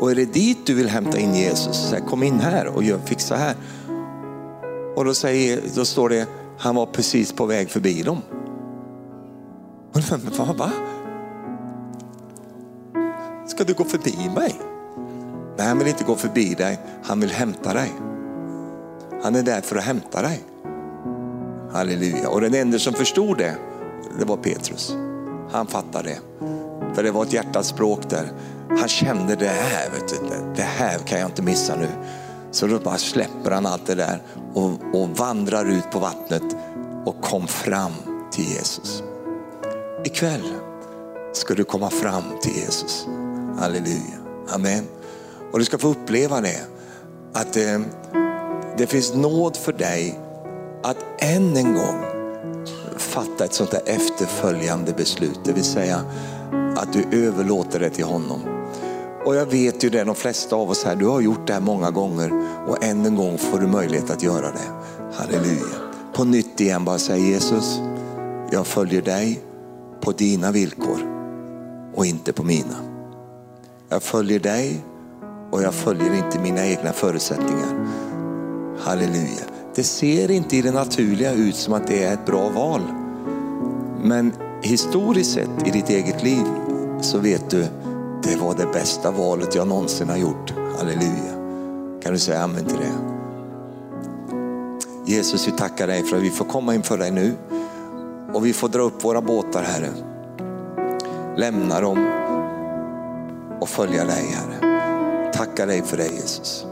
[0.00, 1.76] Och är det dit du vill hämta in Jesus?
[1.76, 3.56] Så här, kom in här och gör, fixa här.
[4.98, 6.26] Och då, säger, då står det,
[6.58, 8.22] han var precis på väg förbi dem.
[9.92, 10.70] Men vad, va?
[13.46, 14.54] Ska du gå förbi mig?
[15.56, 17.92] Nej, han vill inte gå förbi dig, han vill hämta dig.
[19.22, 20.44] Han är där för att hämta dig.
[21.72, 22.28] Halleluja.
[22.28, 23.56] Och den enda som förstod det,
[24.18, 24.96] det var Petrus.
[25.50, 26.18] Han fattade det.
[26.94, 28.32] För det var ett hjärtats språk där.
[28.68, 30.16] Han kände det här, vet du,
[30.56, 31.88] det här kan jag inte missa nu.
[32.50, 34.22] Så då bara släpper han allt det där
[34.54, 36.56] och, och vandrar ut på vattnet
[37.04, 37.92] och kom fram
[38.32, 39.02] till Jesus.
[40.04, 40.52] Ikväll
[41.32, 43.06] ska du komma fram till Jesus.
[43.58, 44.18] Halleluja.
[44.48, 44.84] Amen.
[45.52, 46.60] Och du ska få uppleva det.
[47.32, 47.80] Att eh,
[48.76, 50.18] det finns nåd för dig
[50.82, 52.04] att än en gång
[52.96, 55.40] fatta ett sånt där efterföljande beslut.
[55.44, 56.00] Det vill säga
[56.76, 58.57] att du överlåter det till honom.
[59.28, 61.60] Och jag vet ju det, de flesta av oss här, du har gjort det här
[61.60, 62.32] många gånger
[62.66, 64.70] och än en gång får du möjlighet att göra det.
[65.14, 65.66] Halleluja.
[66.12, 67.80] på nytt igen bara säga Jesus,
[68.50, 69.40] jag följer dig
[70.00, 70.98] på dina villkor
[71.94, 72.74] och inte på mina.
[73.88, 74.84] Jag följer dig
[75.50, 77.86] och jag följer inte mina egna förutsättningar.
[78.78, 79.44] Halleluja.
[79.74, 82.82] Det ser inte i det naturliga ut som att det är ett bra val.
[84.02, 86.44] Men historiskt sett i ditt eget liv
[87.00, 87.66] så vet du,
[88.22, 90.54] det var det bästa valet jag någonsin har gjort.
[90.78, 91.32] Halleluja.
[92.02, 93.18] Kan du säga amen till det?
[95.12, 97.34] Jesus, vi tackar dig för att vi får komma inför dig nu
[98.32, 99.88] och vi får dra upp våra båtar, Herre.
[101.36, 102.12] Lämna dem
[103.60, 105.32] och följa dig, Herre.
[105.32, 106.66] Tackar dig för det, Jesus.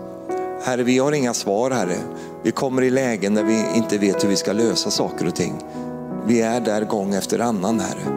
[0.63, 1.97] Herre, vi har inga svar, Herre.
[2.43, 5.55] Vi kommer i lägen där vi inte vet hur vi ska lösa saker och ting.
[6.27, 8.13] Vi är där gång efter annan, Herre.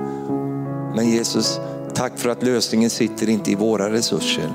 [0.95, 1.59] Men Jesus,
[1.99, 4.53] tack för att lösningen sitter inte i våra resurser.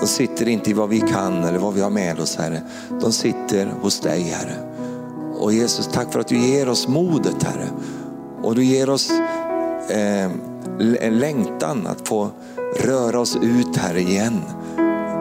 [0.00, 2.62] De sitter inte i vad vi kan eller vad vi har med oss, Herre.
[3.00, 4.54] De sitter hos dig, Herre.
[5.38, 7.68] Och Jesus, tack för att du ger oss modet, Herre.
[8.42, 9.10] Och du ger oss
[9.88, 10.30] eh,
[11.00, 12.30] en längtan att få
[12.80, 14.40] röra oss ut, Herre, igen.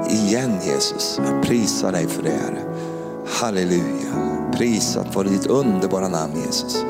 [0.09, 1.19] Igen, Jesus.
[1.25, 2.61] Jag prisar dig för det, Herre.
[3.27, 4.49] Halleluja.
[4.53, 6.85] Prisat vare ditt underbara namn, Jesus.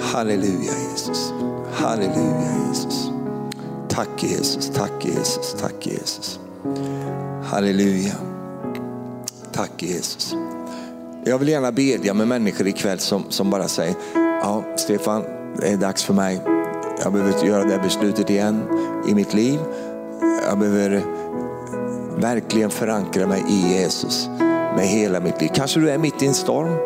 [0.00, 1.32] Halleluja, Jesus.
[1.72, 3.10] Halleluja, Jesus.
[3.90, 6.40] Tack Jesus, tack Jesus, tack Jesus.
[7.44, 8.14] Halleluja.
[9.52, 10.34] Tack Jesus.
[11.24, 15.22] Jag vill gärna bedja med människor ikväll som, som bara säger, ja Stefan,
[15.60, 16.40] det är dags för mig.
[17.02, 18.62] Jag behöver göra det här beslutet igen
[19.08, 19.58] i mitt liv.
[20.48, 21.02] Jag behöver
[22.16, 24.28] verkligen förankra mig i Jesus
[24.76, 25.50] med hela mitt liv.
[25.54, 26.76] Kanske du är mitt i en storm,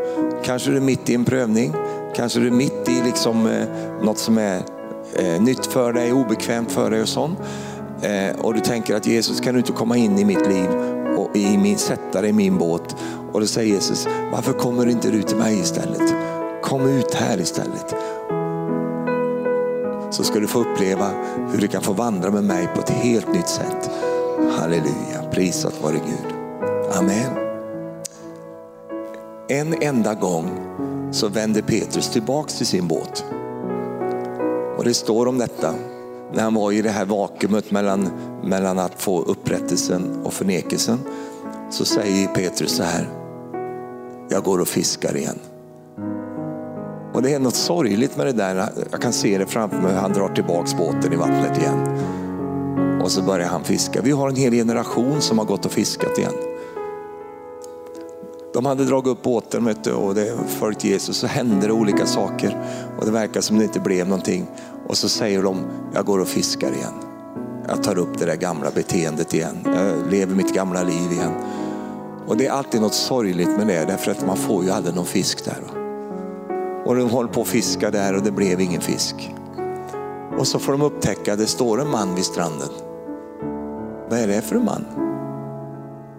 [0.44, 1.74] kanske du är mitt i en prövning,
[2.16, 3.66] kanske du är mitt i liksom, eh,
[4.02, 4.73] något som är
[5.16, 7.38] eh, nytt för dig, obekvämt för dig och sånt.
[8.02, 10.68] Eh, och du tänker att Jesus kan du inte komma in i mitt liv
[11.16, 12.96] och i min, sätta dig i min båt.
[13.32, 16.14] Och då säger Jesus, varför kommer du inte ut till mig istället?
[16.62, 17.94] Kom ut här istället.
[20.10, 21.10] Så ska du få uppleva
[21.52, 23.90] hur du kan få vandra med mig på ett helt nytt sätt.
[24.58, 26.34] Halleluja, prisat vare Gud.
[26.98, 27.44] Amen.
[29.48, 30.50] En enda gång
[31.12, 33.24] så vände Petrus tillbaks till sin båt.
[34.84, 35.74] Och det står om detta
[36.32, 38.10] när han var i det här vakuumet mellan,
[38.42, 40.98] mellan att få upprättelsen och förnekelsen.
[41.70, 43.08] Så säger Petrus så här,
[44.28, 45.38] jag går och fiskar igen.
[47.12, 48.68] Och det är något sorgligt med det där.
[48.90, 51.98] Jag kan se det framför mig han drar tillbaks båten i vattnet igen.
[53.02, 54.02] Och så börjar han fiska.
[54.02, 56.34] Vi har en hel generation som har gått och fiskat igen.
[58.54, 62.58] De hade dragit upp båten och det följt Jesus så hände det olika saker.
[62.98, 64.46] Och det verkar som det inte blev någonting.
[64.88, 65.64] Och så säger de,
[65.94, 66.94] jag går och fiskar igen.
[67.68, 69.56] Jag tar upp det där gamla beteendet igen.
[69.64, 71.32] Jag lever mitt gamla liv igen.
[72.26, 75.06] Och det är alltid något sorgligt med det, därför att man får ju aldrig någon
[75.06, 75.60] fisk där.
[76.84, 79.34] Och de håller på att fiska där och det blev ingen fisk.
[80.38, 82.68] Och så får de upptäcka, det står en man vid stranden.
[84.10, 84.84] Vad är det för en man?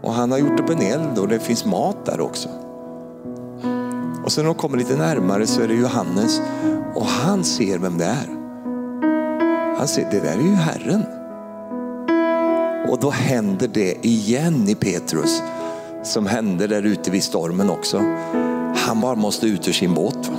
[0.01, 2.49] Och han har gjort upp en eld och det finns mat där också.
[4.24, 6.41] Och sen när de kommer lite närmare så är det Johannes
[6.95, 8.44] och han ser vem det är.
[9.78, 11.05] Han säger, det där är ju Herren.
[12.89, 15.41] Och då händer det igen i Petrus
[16.03, 17.97] som hände där ute vid stormen också.
[18.76, 20.32] Han bara måste ut ur sin båt.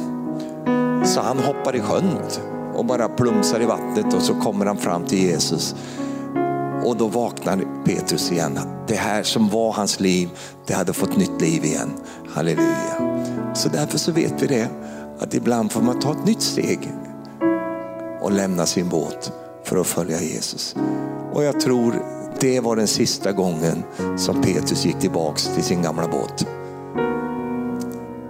[1.05, 2.19] Så han hoppar i sjön
[2.75, 5.75] och bara plumsar i vattnet och så kommer han fram till Jesus.
[6.85, 8.59] Och då vaknar Petrus igen.
[8.89, 10.29] Det här som var hans liv,
[10.67, 11.91] det hade fått nytt liv igen.
[12.35, 13.23] Halleluja.
[13.55, 14.69] Så därför så vet vi det,
[15.19, 16.93] att ibland får man ta ett nytt steg
[18.21, 19.33] och lämna sin båt
[19.65, 20.75] för att följa Jesus.
[21.33, 22.03] Och jag tror
[22.41, 23.83] det var den sista gången
[24.17, 26.47] som Petrus gick tillbaks till sin gamla båt.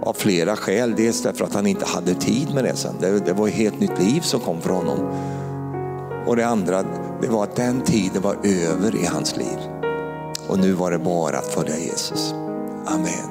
[0.01, 0.93] Av flera skäl.
[0.97, 2.95] Dels därför att han inte hade tid med det sen.
[2.99, 4.99] Det, det var ett helt nytt liv som kom för honom.
[6.27, 6.83] Och det andra,
[7.21, 9.57] det var att den tiden var över i hans liv.
[10.47, 12.33] Och nu var det bara att följa Jesus.
[12.85, 13.29] Amen.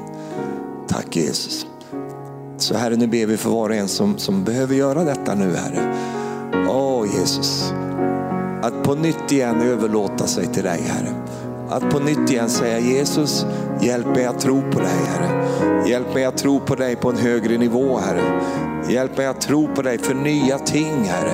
[0.89, 1.67] Tack Jesus.
[2.59, 5.55] Så Herre, nu ber vi för var och en som, som behöver göra detta nu
[5.55, 6.16] Herre.
[6.69, 7.73] Åh Jesus,
[8.63, 11.15] att på nytt igen överlåta sig till dig Herre.
[11.69, 13.47] Att på nytt igen säga Jesus,
[13.81, 15.49] hjälp mig att tro på dig Herre.
[15.89, 18.43] Hjälp mig att tro på dig på en högre nivå Herre.
[18.89, 21.33] Hjälp mig att tro på dig för nya ting Herre.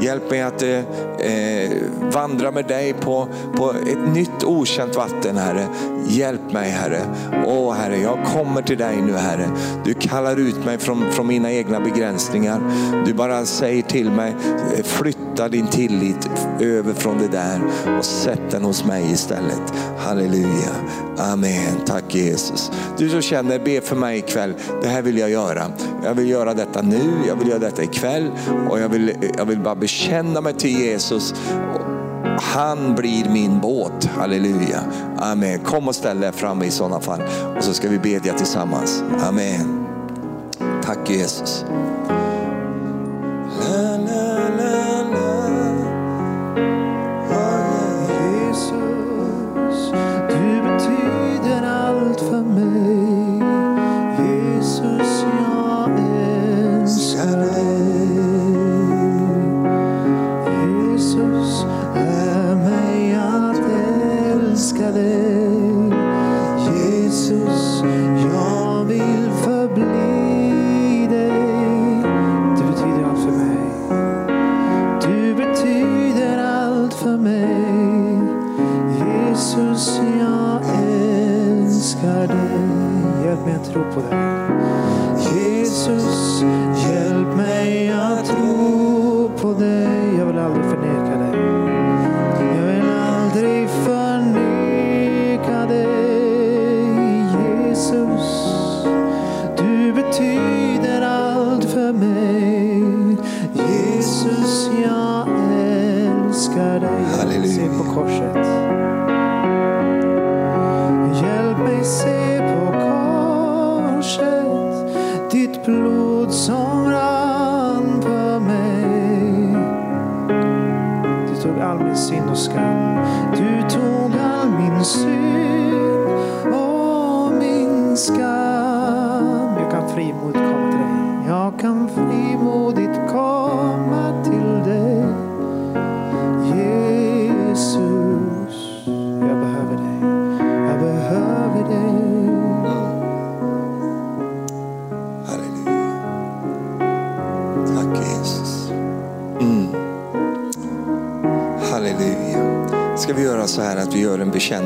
[0.00, 0.78] Hjälp mig att eh,
[1.18, 1.72] eh,
[2.12, 5.66] vandra med dig på, på ett nytt okänt vatten Herre.
[6.08, 7.00] Hjälp mig Herre.
[7.46, 9.50] Åh Herre, jag kommer till dig nu Herre.
[9.84, 12.60] Du kallar ut mig från, från mina egna begränsningar.
[13.06, 14.34] Du bara säger till mig,
[14.76, 16.30] eh, flytta din tillit
[16.60, 17.60] över från det där
[17.98, 19.72] och sätt den hos mig istället.
[19.98, 20.74] Halleluja.
[21.18, 21.76] Amen.
[21.86, 22.70] Tack Jesus.
[22.98, 24.54] Du som känner, be för mig ikväll.
[24.82, 25.70] Det här vill jag göra.
[26.04, 26.93] Jag vill göra detta nu,
[27.28, 28.30] jag vill göra detta ikväll
[28.70, 31.34] och jag vill, jag vill bara bekänna mig till Jesus.
[32.40, 34.80] Han blir min båt, halleluja.
[35.18, 35.58] Amen.
[35.58, 37.22] Kom och ställ dig framme i sådana fall
[37.56, 39.02] och så ska vi bedja tillsammans.
[39.28, 39.86] Amen.
[40.82, 41.64] Tack Jesus.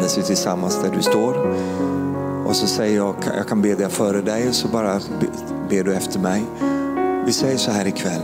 [0.09, 1.35] Bekännelse tillsammans där du står.
[2.47, 5.27] Och så säger jag, jag kan be dig före dig och så bara be-
[5.69, 6.45] ber du efter mig.
[7.27, 8.23] Vi säger så här ikväll.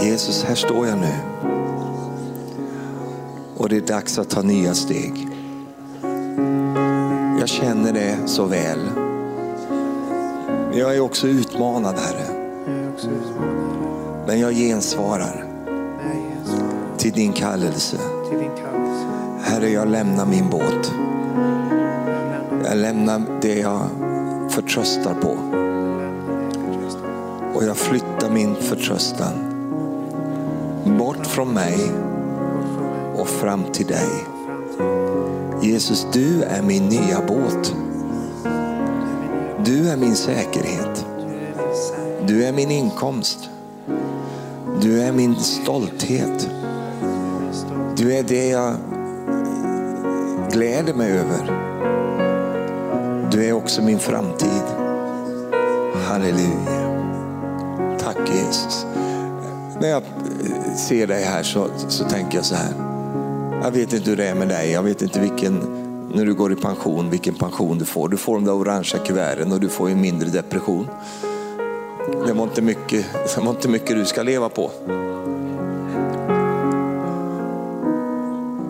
[0.00, 1.14] Jesus, här står jag nu.
[3.56, 5.28] Och det är dags att ta nya steg.
[7.40, 8.80] Jag känner det så väl.
[10.72, 12.26] Jag är också utmanad Herre.
[14.26, 15.44] Men Jag gensvarar
[16.98, 17.96] till din kallelse.
[19.62, 20.92] Herre, jag lämnar min båt.
[22.64, 23.80] Jag lämnar det jag
[24.50, 25.36] förtröstar på.
[27.54, 29.32] Och jag flyttar min förtröstan
[30.98, 31.78] bort från mig
[33.16, 34.08] och fram till dig.
[35.62, 37.74] Jesus, du är min nya båt.
[39.64, 41.06] Du är min säkerhet.
[42.26, 43.50] Du är min inkomst.
[44.80, 46.50] Du är min stolthet.
[47.96, 48.74] Du är det jag
[50.52, 51.72] gläder mig över.
[53.30, 54.62] Du är också min framtid.
[55.94, 57.02] Halleluja.
[57.98, 58.86] Tack Jesus.
[59.80, 62.72] När jag eh, ser dig här så, så tänker jag så här.
[63.62, 64.70] Jag vet inte hur det är med dig.
[64.70, 65.54] Jag vet inte vilken,
[66.14, 68.08] när du går i pension, vilken pension du får.
[68.08, 70.88] Du får de där orangea kuverten och du får en mindre depression.
[72.26, 74.70] Det var inte mycket, det var inte mycket du ska leva på.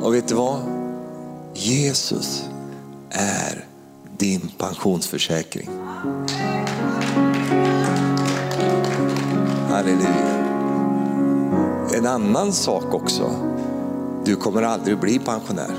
[0.02, 0.71] Och vet du vad?
[1.62, 2.44] Jesus
[3.10, 3.64] är
[4.16, 5.68] din pensionsförsäkring.
[9.70, 10.46] Halleluja.
[11.94, 13.30] En annan sak också.
[14.24, 15.76] Du kommer aldrig bli pensionär.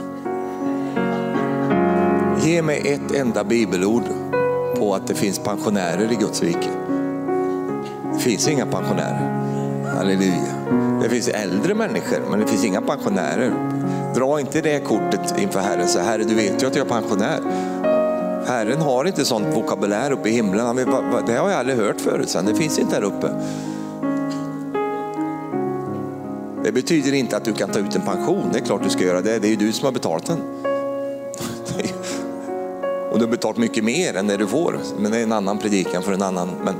[2.43, 4.03] Ge mig ett enda bibelord
[4.77, 6.69] på att det finns pensionärer i Guds rike.
[8.13, 9.43] Det finns inga pensionärer.
[9.95, 10.55] Halleluja.
[11.01, 13.72] Det finns äldre människor men det finns inga pensionärer.
[14.15, 15.87] Dra inte det kortet inför Herren.
[15.87, 17.39] Så Herre, du vet ju att jag är pensionär.
[18.45, 20.75] Herren har inte sånt vokabulär uppe i himlen.
[21.27, 22.29] Det har jag aldrig hört förut.
[22.29, 22.45] Sen.
[22.45, 23.29] Det finns inte här uppe.
[26.63, 28.49] Det betyder inte att du kan ta ut en pension.
[28.53, 29.39] Det är klart du ska göra det.
[29.39, 30.37] Det är ju du som har betalat den.
[33.11, 34.79] Och du har betalat mycket mer än det du får.
[34.99, 36.49] Men det är en annan predikan för en annan.
[36.63, 36.75] Men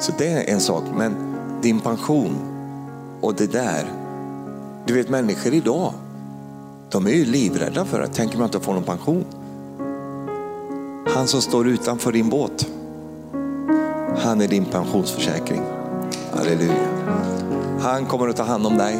[0.00, 0.84] Så det är en sak.
[0.96, 1.14] Men
[1.62, 2.36] din pension
[3.20, 4.07] och det där.
[4.88, 5.92] Du vet människor idag,
[6.90, 9.24] de är ju livrädda för att tänker man inte få någon pension.
[11.06, 12.66] Han som står utanför din båt,
[14.18, 15.62] han är din pensionsförsäkring.
[16.32, 16.88] Halleluja.
[17.80, 18.96] Han kommer att ta hand om dig.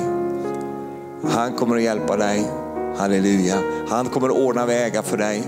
[1.35, 2.51] Han kommer att hjälpa dig.
[2.97, 3.57] Halleluja.
[3.89, 5.43] Han kommer att ordna vägar för dig.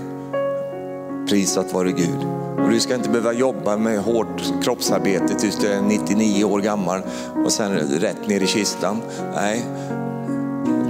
[1.29, 2.27] Prisat vare Gud.
[2.63, 7.01] Och du ska inte behöva jobba med hårt kroppsarbete tills du är 99 år gammal
[7.45, 9.01] och sen rätt ner i kistan.
[9.35, 9.65] Nej,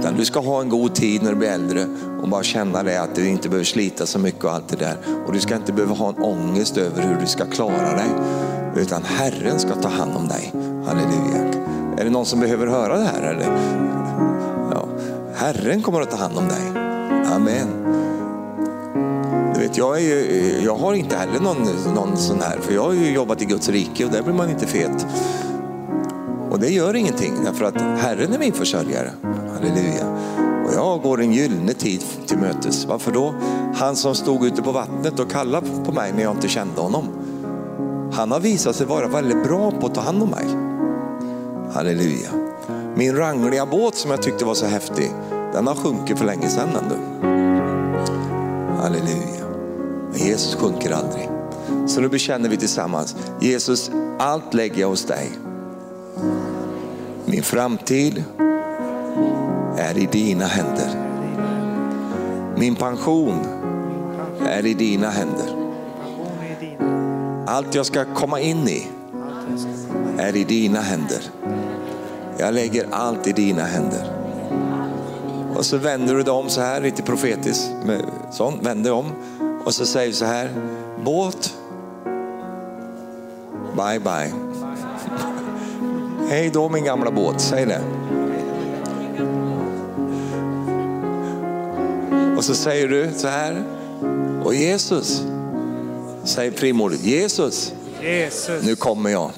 [0.02, 1.86] utan du ska ha en god tid när du blir äldre
[2.22, 4.96] och bara känna det att du inte behöver slita så mycket och allt det där.
[5.26, 8.08] Och du ska inte behöva ha en ångest över hur du ska klara dig.
[8.76, 10.52] Utan Herren ska ta hand om dig.
[10.86, 11.42] Halleluja.
[11.98, 13.22] Är det någon som behöver höra det här?
[13.22, 13.46] Eller?
[14.70, 14.88] Ja.
[15.34, 16.82] Herren kommer att ta hand om dig.
[17.34, 17.68] Amen.
[19.54, 22.82] Du vet, jag, är ju, jag har inte heller någon, någon sån här, för jag
[22.82, 25.06] har ju jobbat i Guds rike och där blir man inte fet.
[26.50, 29.10] Och det gör ingenting, därför att Herren är min försörjare.
[29.62, 30.06] Halleluja.
[30.66, 32.84] Och jag går en gyllene tid till mötes.
[32.84, 33.34] Varför då?
[33.74, 37.08] Han som stod ute på vattnet och kallade på mig när jag inte kände honom.
[38.12, 40.46] Han har visat sig vara väldigt bra på att ta hand om mig.
[41.74, 42.30] Halleluja.
[42.96, 45.10] Min rangliga båt som jag tyckte var så häftig,
[45.52, 47.26] den har sjunkit för länge sedan ändå.
[48.82, 49.46] Halleluja.
[50.10, 51.28] Men Jesus sjunker aldrig.
[51.86, 53.16] Så nu bekänner vi tillsammans.
[53.40, 55.30] Jesus, allt lägger jag hos dig.
[57.26, 58.24] Min framtid
[59.92, 60.90] är i dina händer.
[62.56, 63.38] Min pension
[64.46, 65.46] är i dina händer.
[67.46, 68.86] Allt jag ska komma in i
[70.18, 71.20] är i dina händer.
[72.38, 74.12] Jag lägger allt i dina händer.
[75.56, 77.70] Och så vänder du dig om så här, lite profetiskt.
[77.86, 79.06] med- Sån, vänder dig om.
[79.64, 80.50] Och så säger du så här,
[81.04, 81.54] båt,
[83.76, 84.32] bye bye.
[86.30, 87.80] Hej då min gamla båt, säg det.
[92.42, 93.64] Och så säger du så här,
[94.44, 95.22] och Jesus,
[96.24, 98.62] säg primordet, Jesus, Jesus.
[98.64, 99.30] nu kommer jag.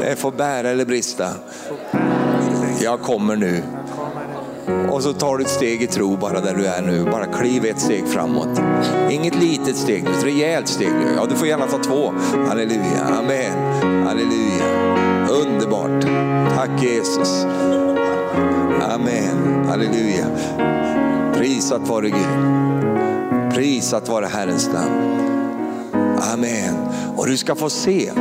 [0.00, 1.30] Det får bära eller brista.
[2.82, 3.62] Jag kommer nu.
[4.90, 7.04] Och så tar du ett steg i tro bara där du är nu.
[7.04, 8.60] Bara kliv ett steg framåt.
[9.10, 11.14] Inget litet steg ett rejält steg nu.
[11.16, 12.12] Ja, du får gärna ta två.
[12.48, 13.52] Halleluja, amen.
[14.06, 14.64] Halleluja.
[15.30, 16.02] Underbart.
[16.56, 17.44] Tack Jesus.
[18.82, 19.64] Amen.
[19.68, 20.26] Halleluja.
[21.38, 23.54] Prisat vare Gud.
[23.54, 25.20] Prisat vare Herrens namn.
[26.32, 26.74] Amen.
[27.16, 28.12] Och du ska få se.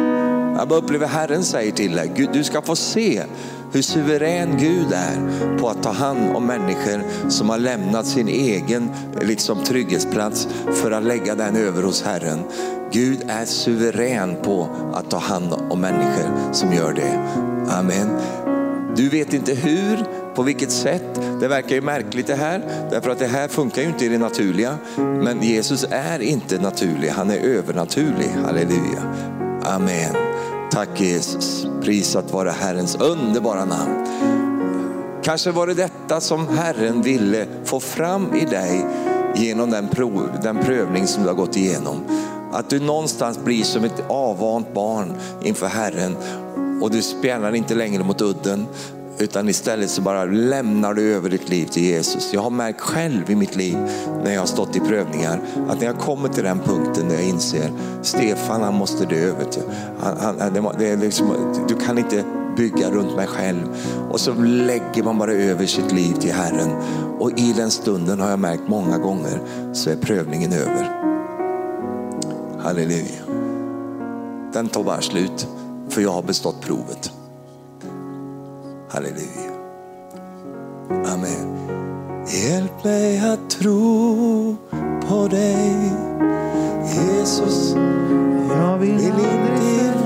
[0.58, 3.24] Jag bara upplever Herren säger till dig, du ska få se
[3.72, 8.90] hur suverän Gud är på att ta hand om människor som har lämnat sin egen
[9.22, 12.40] liksom, trygghetsplats för att lägga den över hos Herren.
[12.92, 17.20] Gud är suverän på att ta hand om människor som gör det.
[17.72, 18.10] Amen.
[18.96, 19.98] Du vet inte hur,
[20.38, 21.22] på vilket sätt.
[21.40, 24.18] Det verkar ju märkligt det här, därför att det här funkar ju inte i det
[24.18, 24.78] naturliga.
[24.96, 28.30] Men Jesus är inte naturlig, han är övernaturlig.
[28.46, 29.02] Halleluja.
[29.64, 30.16] Amen.
[30.72, 31.68] Tack Jesus.
[31.82, 34.08] Prisat vare Herrens underbara namn.
[35.24, 38.86] Kanske var det detta som Herren ville få fram i dig
[39.36, 42.04] genom den, prov, den prövning som du har gått igenom.
[42.52, 46.18] Att du någonstans blir som ett avvant barn inför Herren
[46.82, 48.68] och du spjärnar inte längre mot udden
[49.20, 52.34] utan istället så bara lämnar du över ditt liv till Jesus.
[52.34, 53.78] Jag har märkt själv i mitt liv
[54.24, 57.24] när jag har stått i prövningar att när jag kommer till den punkten där jag
[57.24, 57.72] inser
[58.02, 59.34] Stefan han måste dö.
[59.34, 59.60] Vet.
[60.00, 62.24] Han, han, det, det är liksom, du kan inte
[62.58, 63.68] bygga runt mig själv.
[64.10, 66.72] Och så lägger man bara över sitt liv till Herren.
[67.20, 69.42] Och i den stunden har jag märkt många gånger
[69.74, 70.92] så är prövningen över.
[72.60, 73.24] Halleluja.
[74.54, 75.48] Den tar bara slut
[75.90, 77.12] för jag har bestått provet.
[78.90, 79.52] Halleluja.
[80.90, 81.58] Amen.
[82.28, 84.56] Hjälp mig att tro
[85.10, 85.92] på dig
[86.96, 87.76] Jesus.
[88.50, 90.04] Jag vill Vill inte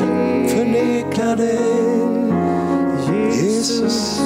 [0.56, 1.60] förneka dig.
[3.34, 4.22] Jesus,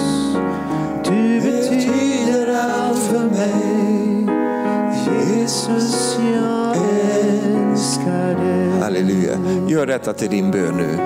[1.04, 4.28] du betyder allt för mig.
[5.38, 8.65] Jesus, jag älskar dig.
[8.86, 9.38] Halleluja.
[9.68, 10.98] Gör detta till din bön nu.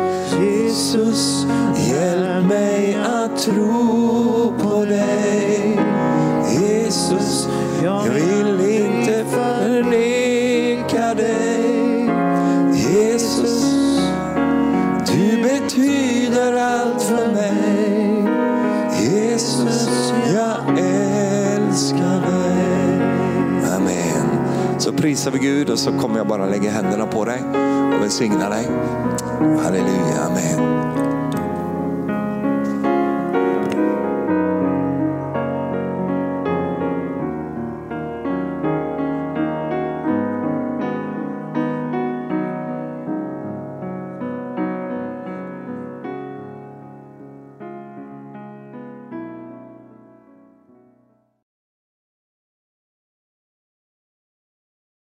[0.45, 1.45] Jesus,
[1.89, 5.79] Hjälp mig att tro på dig.
[6.61, 7.47] Jesus,
[7.83, 12.09] jag vill inte förneka dig.
[12.93, 13.63] Jesus,
[15.07, 17.38] du betyder allt för mig.
[24.89, 27.43] Så prisar vi Gud och så kommer jag bara lägga händerna på dig
[27.95, 28.67] och välsigna dig.
[29.63, 31.18] Halleluja, amen.